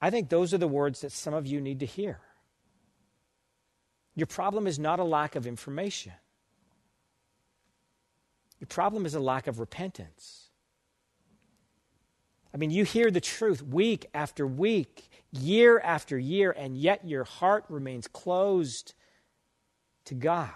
I 0.00 0.10
think 0.10 0.28
those 0.28 0.52
are 0.52 0.58
the 0.58 0.68
words 0.68 1.02
that 1.02 1.12
some 1.12 1.32
of 1.32 1.46
you 1.46 1.60
need 1.60 1.80
to 1.80 1.86
hear. 1.86 2.18
Your 4.16 4.26
problem 4.26 4.66
is 4.66 4.78
not 4.78 4.98
a 4.98 5.04
lack 5.04 5.36
of 5.36 5.46
information, 5.46 6.12
your 8.58 8.66
problem 8.66 9.06
is 9.06 9.14
a 9.14 9.20
lack 9.20 9.46
of 9.46 9.58
repentance. 9.60 10.48
I 12.54 12.58
mean, 12.58 12.70
you 12.70 12.84
hear 12.84 13.10
the 13.10 13.20
truth 13.20 13.62
week 13.62 14.06
after 14.12 14.46
week, 14.46 15.08
year 15.30 15.80
after 15.80 16.18
year, 16.18 16.50
and 16.50 16.76
yet 16.76 17.06
your 17.06 17.24
heart 17.24 17.64
remains 17.70 18.06
closed 18.06 18.92
to 20.04 20.14
God. 20.14 20.50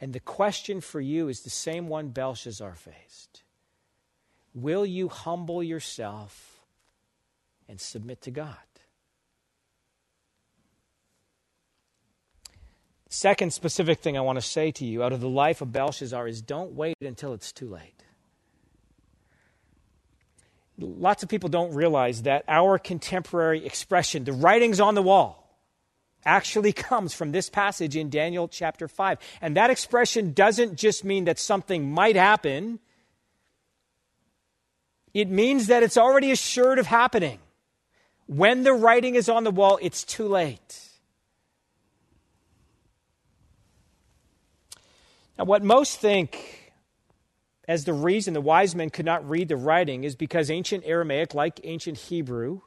And 0.00 0.12
the 0.12 0.20
question 0.20 0.80
for 0.80 1.00
you 1.00 1.28
is 1.28 1.40
the 1.40 1.50
same 1.50 1.88
one 1.88 2.08
Belshazzar 2.08 2.74
faced 2.74 3.42
Will 4.54 4.86
you 4.86 5.08
humble 5.08 5.62
yourself 5.62 6.64
and 7.68 7.80
submit 7.80 8.22
to 8.22 8.30
God? 8.30 8.56
Second 13.08 13.52
specific 13.52 14.00
thing 14.00 14.18
I 14.18 14.20
want 14.20 14.36
to 14.36 14.42
say 14.42 14.70
to 14.72 14.84
you 14.84 15.02
out 15.02 15.12
of 15.12 15.20
the 15.20 15.28
life 15.28 15.62
of 15.62 15.72
Belshazzar 15.72 16.28
is 16.28 16.42
don't 16.42 16.72
wait 16.72 16.96
until 17.00 17.32
it's 17.32 17.50
too 17.52 17.68
late. 17.68 18.02
Lots 20.78 21.22
of 21.22 21.30
people 21.30 21.48
don't 21.48 21.72
realize 21.72 22.22
that 22.22 22.44
our 22.46 22.78
contemporary 22.78 23.64
expression, 23.64 24.24
the 24.24 24.34
writings 24.34 24.80
on 24.80 24.94
the 24.94 25.02
wall, 25.02 25.45
actually 26.26 26.72
comes 26.74 27.14
from 27.14 27.32
this 27.32 27.48
passage 27.48 27.96
in 27.96 28.10
Daniel 28.10 28.48
chapter 28.48 28.88
5. 28.88 29.18
And 29.40 29.56
that 29.56 29.70
expression 29.70 30.32
doesn't 30.32 30.76
just 30.76 31.04
mean 31.04 31.24
that 31.24 31.38
something 31.38 31.90
might 31.90 32.16
happen, 32.16 32.80
it 35.14 35.30
means 35.30 35.68
that 35.68 35.82
it's 35.82 35.96
already 35.96 36.30
assured 36.30 36.78
of 36.78 36.86
happening. 36.86 37.38
When 38.26 38.64
the 38.64 38.74
writing 38.74 39.14
is 39.14 39.30
on 39.30 39.44
the 39.44 39.50
wall, 39.50 39.78
it's 39.80 40.04
too 40.04 40.28
late. 40.28 40.82
Now, 45.38 45.44
what 45.44 45.62
most 45.62 46.00
think 46.00 46.72
as 47.68 47.84
the 47.84 47.92
reason 47.92 48.34
the 48.34 48.40
wise 48.40 48.74
men 48.74 48.90
could 48.90 49.06
not 49.06 49.28
read 49.28 49.48
the 49.48 49.56
writing 49.56 50.04
is 50.04 50.14
because 50.14 50.50
ancient 50.50 50.84
Aramaic, 50.86 51.34
like 51.34 51.60
ancient 51.64 51.98
Hebrew, 51.98 52.60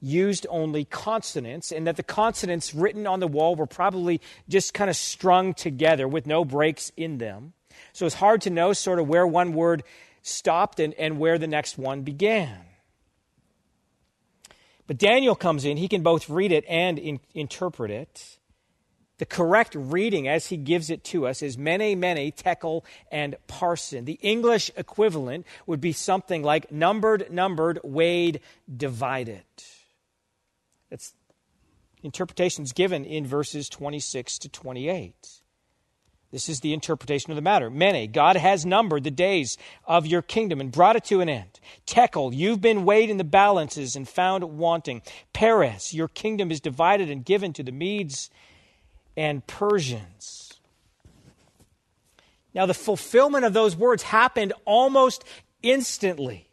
used 0.00 0.46
only 0.50 0.84
consonants, 0.84 1.72
and 1.72 1.86
that 1.86 1.96
the 1.96 2.02
consonants 2.02 2.74
written 2.74 3.06
on 3.06 3.20
the 3.20 3.26
wall 3.26 3.56
were 3.56 3.66
probably 3.66 4.20
just 4.48 4.74
kind 4.74 4.90
of 4.90 4.96
strung 4.96 5.54
together 5.54 6.06
with 6.06 6.26
no 6.26 6.44
breaks 6.44 6.92
in 6.96 7.18
them. 7.18 7.52
So 7.92 8.06
it's 8.06 8.14
hard 8.14 8.42
to 8.42 8.50
know 8.50 8.72
sort 8.72 8.98
of 8.98 9.08
where 9.08 9.26
one 9.26 9.52
word 9.52 9.82
stopped 10.22 10.80
and, 10.80 10.94
and 10.94 11.18
where 11.18 11.38
the 11.38 11.46
next 11.46 11.78
one 11.78 12.02
began. 12.02 12.58
But 14.86 14.98
Daniel 14.98 15.34
comes 15.34 15.64
in, 15.64 15.76
he 15.76 15.88
can 15.88 16.02
both 16.02 16.28
read 16.28 16.52
it 16.52 16.64
and 16.68 16.98
in, 16.98 17.20
interpret 17.34 17.90
it. 17.90 18.38
The 19.18 19.26
correct 19.26 19.74
reading 19.74 20.28
as 20.28 20.48
he 20.48 20.58
gives 20.58 20.90
it 20.90 21.02
to 21.04 21.26
us 21.26 21.40
is 21.40 21.56
mene, 21.56 21.98
mene, 21.98 22.32
tekel, 22.32 22.84
and 23.10 23.36
parsin. 23.48 24.04
The 24.04 24.18
English 24.20 24.70
equivalent 24.76 25.46
would 25.66 25.80
be 25.80 25.92
something 25.92 26.42
like 26.42 26.70
numbered, 26.70 27.32
numbered, 27.32 27.80
weighed, 27.82 28.40
divided. 28.74 29.44
It's 30.90 31.14
interpretations 32.02 32.72
given 32.72 33.04
in 33.04 33.26
verses 33.26 33.68
26 33.68 34.38
to 34.38 34.48
28. 34.48 35.14
This 36.32 36.48
is 36.48 36.60
the 36.60 36.74
interpretation 36.74 37.30
of 37.30 37.36
the 37.36 37.42
matter. 37.42 37.70
Mene, 37.70 38.10
God 38.10 38.36
has 38.36 38.66
numbered 38.66 39.04
the 39.04 39.10
days 39.10 39.56
of 39.86 40.06
your 40.06 40.22
kingdom 40.22 40.60
and 40.60 40.72
brought 40.72 40.96
it 40.96 41.04
to 41.04 41.20
an 41.20 41.28
end. 41.28 41.60
Tekel, 41.86 42.34
you've 42.34 42.60
been 42.60 42.84
weighed 42.84 43.10
in 43.10 43.16
the 43.16 43.24
balances 43.24 43.94
and 43.96 44.08
found 44.08 44.44
wanting. 44.44 45.02
Peres, 45.32 45.94
your 45.94 46.08
kingdom 46.08 46.50
is 46.50 46.60
divided 46.60 47.10
and 47.10 47.24
given 47.24 47.52
to 47.52 47.62
the 47.62 47.72
Medes 47.72 48.28
and 49.16 49.46
Persians. 49.46 50.60
Now, 52.54 52.66
the 52.66 52.74
fulfillment 52.74 53.44
of 53.44 53.52
those 53.52 53.76
words 53.76 54.02
happened 54.02 54.52
almost 54.64 55.24
instantly. 55.62 56.48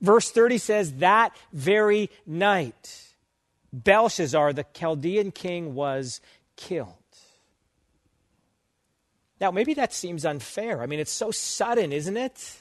Verse 0.00 0.30
30 0.30 0.58
says, 0.58 0.92
that 0.94 1.34
very 1.52 2.10
night. 2.26 3.03
Belshazzar, 3.74 4.52
the 4.52 4.66
Chaldean 4.72 5.32
king, 5.32 5.74
was 5.74 6.20
killed. 6.56 6.94
Now, 9.40 9.50
maybe 9.50 9.74
that 9.74 9.92
seems 9.92 10.24
unfair. 10.24 10.80
I 10.80 10.86
mean, 10.86 11.00
it's 11.00 11.12
so 11.12 11.32
sudden, 11.32 11.92
isn't 11.92 12.16
it? 12.16 12.58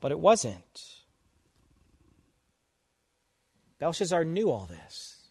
But 0.00 0.10
it 0.10 0.18
wasn't. 0.18 0.96
Belshazzar 3.78 4.24
knew 4.24 4.50
all 4.50 4.66
this. 4.66 5.28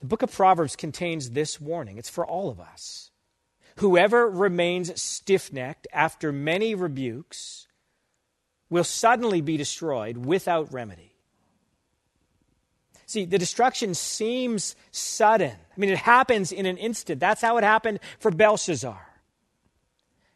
The 0.00 0.06
book 0.06 0.22
of 0.22 0.30
Proverbs 0.30 0.76
contains 0.76 1.30
this 1.30 1.60
warning 1.60 1.96
it's 1.96 2.10
for 2.10 2.26
all 2.26 2.50
of 2.50 2.60
us. 2.60 3.10
Whoever 3.76 4.28
remains 4.28 5.00
stiff 5.00 5.52
necked 5.52 5.86
after 5.92 6.32
many 6.32 6.74
rebukes 6.74 7.67
will 8.70 8.84
suddenly 8.84 9.40
be 9.40 9.56
destroyed 9.56 10.16
without 10.16 10.72
remedy. 10.72 11.14
See, 13.06 13.24
the 13.24 13.38
destruction 13.38 13.94
seems 13.94 14.76
sudden. 14.90 15.52
I 15.52 15.80
mean, 15.80 15.88
it 15.88 15.98
happens 15.98 16.52
in 16.52 16.66
an 16.66 16.76
instant. 16.76 17.20
That's 17.20 17.40
how 17.40 17.56
it 17.56 17.64
happened 17.64 18.00
for 18.18 18.30
Belshazzar. 18.30 19.00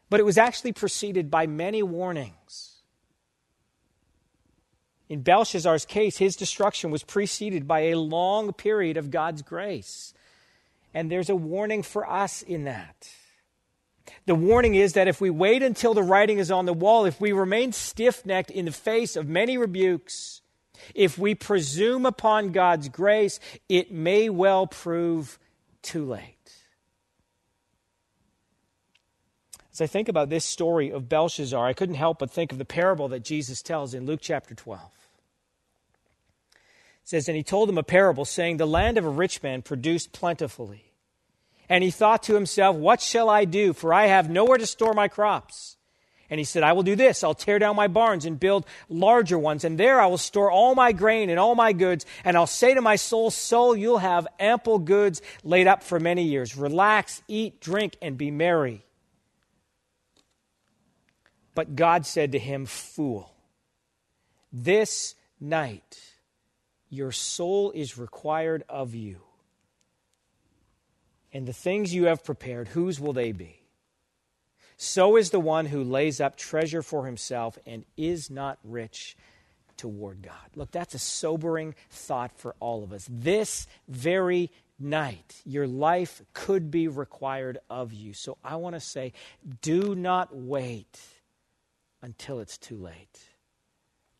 But 0.09 0.19
it 0.19 0.23
was 0.23 0.39
actually 0.39 0.71
preceded 0.71 1.29
by 1.29 1.45
many 1.45 1.83
warnings. 1.83 2.81
In 5.07 5.21
Belshazzar's 5.21 5.85
case, 5.85 6.17
his 6.17 6.35
destruction 6.35 6.89
was 6.89 7.03
preceded 7.03 7.67
by 7.67 7.81
a 7.81 7.95
long 7.95 8.53
period 8.53 8.97
of 8.97 9.11
God's 9.11 9.43
grace. 9.43 10.15
And 10.95 11.11
there's 11.11 11.29
a 11.29 11.35
warning 11.35 11.83
for 11.83 12.09
us 12.09 12.41
in 12.41 12.63
that. 12.63 13.07
The 14.25 14.35
warning 14.35 14.75
is 14.75 14.93
that 14.93 15.07
if 15.07 15.19
we 15.19 15.29
wait 15.29 15.63
until 15.63 15.93
the 15.93 16.03
writing 16.03 16.37
is 16.37 16.49
on 16.49 16.65
the 16.65 16.73
wall, 16.73 17.05
if 17.05 17.19
we 17.19 17.31
remain 17.33 17.73
stiff 17.73 18.25
necked 18.25 18.51
in 18.51 18.65
the 18.65 18.71
face 18.71 19.15
of 19.15 19.27
many 19.27 19.57
rebukes, 19.57 20.41
if 20.95 21.17
we 21.17 21.35
presume 21.35 22.05
upon 22.05 22.51
God's 22.51 22.89
grace, 22.89 23.39
it 23.67 23.91
may 23.91 24.29
well 24.29 24.65
prove 24.67 25.39
too 25.81 26.05
late. 26.05 26.37
As 29.73 29.81
I 29.81 29.87
think 29.87 30.07
about 30.07 30.29
this 30.29 30.45
story 30.45 30.91
of 30.91 31.09
Belshazzar, 31.09 31.65
I 31.65 31.73
couldn't 31.73 31.95
help 31.95 32.19
but 32.19 32.29
think 32.29 32.51
of 32.51 32.59
the 32.59 32.65
parable 32.65 33.07
that 33.09 33.23
Jesus 33.23 33.61
tells 33.61 33.93
in 33.93 34.05
Luke 34.05 34.19
chapter 34.21 34.53
12. 34.53 34.81
It 36.53 36.59
says, 37.03 37.27
And 37.27 37.35
he 37.35 37.43
told 37.43 37.69
them 37.69 37.79
a 37.79 37.83
parable, 37.83 38.23
saying, 38.23 38.57
The 38.57 38.67
land 38.67 38.97
of 38.99 39.05
a 39.05 39.09
rich 39.09 39.41
man 39.41 39.63
produced 39.63 40.13
plentifully. 40.13 40.92
And 41.69 41.83
he 41.83 41.91
thought 41.91 42.23
to 42.23 42.35
himself, 42.35 42.75
What 42.75 43.01
shall 43.01 43.29
I 43.29 43.45
do? 43.45 43.73
For 43.73 43.93
I 43.93 44.07
have 44.07 44.29
nowhere 44.29 44.57
to 44.57 44.67
store 44.67 44.93
my 44.93 45.07
crops. 45.07 45.77
And 46.29 46.39
he 46.39 46.45
said, 46.45 46.63
I 46.63 46.73
will 46.73 46.83
do 46.83 46.95
this. 46.95 47.23
I'll 47.23 47.35
tear 47.35 47.59
down 47.59 47.75
my 47.75 47.87
barns 47.87 48.25
and 48.25 48.39
build 48.39 48.65
larger 48.89 49.37
ones. 49.37 49.63
And 49.63 49.79
there 49.79 50.01
I 50.01 50.07
will 50.07 50.17
store 50.17 50.49
all 50.49 50.73
my 50.73 50.91
grain 50.91 51.29
and 51.29 51.39
all 51.39 51.53
my 51.53 51.73
goods. 51.73 52.05
And 52.23 52.35
I'll 52.35 52.47
say 52.47 52.73
to 52.73 52.81
my 52.81 52.95
soul, 52.95 53.29
Soul, 53.29 53.75
you'll 53.75 53.99
have 53.99 54.27
ample 54.39 54.79
goods 54.79 55.21
laid 55.43 55.67
up 55.67 55.83
for 55.83 55.99
many 55.99 56.23
years. 56.23 56.57
Relax, 56.57 57.21
eat, 57.27 57.61
drink, 57.61 57.97
and 58.01 58.17
be 58.17 58.31
merry. 58.31 58.83
But 61.53 61.75
God 61.75 62.05
said 62.05 62.31
to 62.31 62.39
him, 62.39 62.65
Fool, 62.65 63.31
this 64.51 65.13
night 65.39 65.99
your 66.89 67.11
soul 67.11 67.71
is 67.71 67.97
required 67.97 68.63
of 68.69 68.95
you. 68.95 69.21
And 71.33 71.47
the 71.47 71.53
things 71.53 71.93
you 71.93 72.05
have 72.05 72.23
prepared, 72.23 72.69
whose 72.69 72.99
will 72.99 73.13
they 73.13 73.31
be? 73.31 73.59
So 74.77 75.17
is 75.17 75.31
the 75.31 75.39
one 75.39 75.65
who 75.65 75.83
lays 75.83 76.21
up 76.21 76.35
treasure 76.35 76.81
for 76.81 77.05
himself 77.05 77.57
and 77.65 77.85
is 77.97 78.29
not 78.29 78.59
rich 78.63 79.17
toward 79.77 80.21
God. 80.21 80.33
Look, 80.55 80.71
that's 80.71 80.93
a 80.93 80.99
sobering 80.99 81.73
thought 81.89 82.37
for 82.37 82.55
all 82.59 82.83
of 82.83 82.93
us. 82.93 83.07
This 83.09 83.67
very 83.87 84.51
night, 84.79 85.41
your 85.45 85.67
life 85.67 86.21
could 86.33 86.69
be 86.69 86.87
required 86.87 87.57
of 87.69 87.93
you. 87.93 88.13
So 88.13 88.37
I 88.43 88.57
want 88.57 88.75
to 88.75 88.79
say, 88.79 89.13
do 89.61 89.95
not 89.95 90.35
wait 90.35 90.99
until 92.01 92.39
it's 92.39 92.57
too 92.57 92.77
late. 92.77 93.19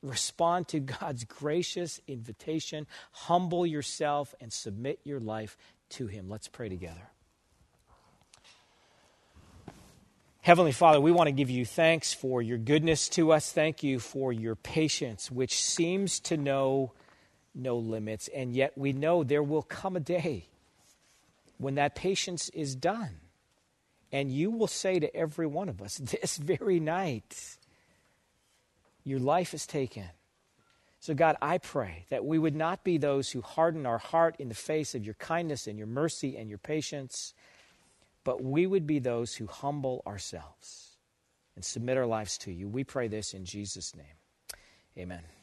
Respond 0.01 0.67
to 0.69 0.79
God's 0.79 1.23
gracious 1.23 2.01
invitation, 2.07 2.87
humble 3.11 3.65
yourself, 3.65 4.35
and 4.41 4.51
submit 4.51 4.99
your 5.05 5.19
life 5.19 5.57
to 5.93 6.07
Him. 6.07 6.29
Let's 6.29 6.47
pray 6.47 6.69
together. 6.69 7.09
Heavenly 10.41 10.73
Father, 10.73 10.99
we 10.99 11.11
want 11.11 11.27
to 11.27 11.31
give 11.31 11.49
you 11.49 11.65
thanks 11.65 12.13
for 12.13 12.41
your 12.41 12.57
goodness 12.57 13.07
to 13.09 13.31
us. 13.31 13.51
Thank 13.51 13.81
you 13.81 13.99
for 13.99 14.33
your 14.33 14.55
patience, 14.55 15.31
which 15.31 15.63
seems 15.63 16.19
to 16.21 16.35
know 16.35 16.91
no 17.55 17.77
limits. 17.77 18.27
And 18.35 18.53
yet 18.53 18.77
we 18.77 18.91
know 18.91 19.23
there 19.23 19.41
will 19.41 19.61
come 19.61 19.95
a 19.95 20.01
day 20.01 20.47
when 21.57 21.75
that 21.75 21.95
patience 21.95 22.49
is 22.49 22.75
done. 22.75 23.21
And 24.11 24.31
you 24.31 24.51
will 24.51 24.67
say 24.67 24.99
to 24.99 25.15
every 25.15 25.47
one 25.47 25.69
of 25.69 25.81
us 25.81 25.95
this 26.21 26.35
very 26.35 26.79
night, 26.79 27.57
your 29.05 29.19
life 29.19 29.53
is 29.53 29.65
taken. 29.65 30.09
So, 31.03 31.13
God, 31.13 31.35
I 31.41 31.57
pray 31.57 32.05
that 32.11 32.23
we 32.23 32.39
would 32.39 32.55
not 32.55 32.85
be 32.85 32.97
those 32.97 33.29
who 33.29 33.41
harden 33.41 33.85
our 33.85 33.97
heart 33.97 34.37
in 34.39 34.47
the 34.47 34.55
face 34.55 34.95
of 34.95 35.03
your 35.03 35.15
kindness 35.15 35.67
and 35.67 35.77
your 35.77 35.85
mercy 35.85 36.37
and 36.37 36.47
your 36.47 36.59
patience, 36.59 37.33
but 38.23 38.41
we 38.41 38.65
would 38.65 38.87
be 38.87 38.99
those 38.99 39.35
who 39.35 39.45
humble 39.45 40.01
ourselves 40.07 40.95
and 41.57 41.65
submit 41.65 41.97
our 41.97 42.05
lives 42.05 42.37
to 42.37 42.53
you. 42.53 42.69
We 42.69 42.85
pray 42.85 43.09
this 43.09 43.33
in 43.33 43.43
Jesus' 43.43 43.93
name. 43.93 44.15
Amen. 44.97 45.33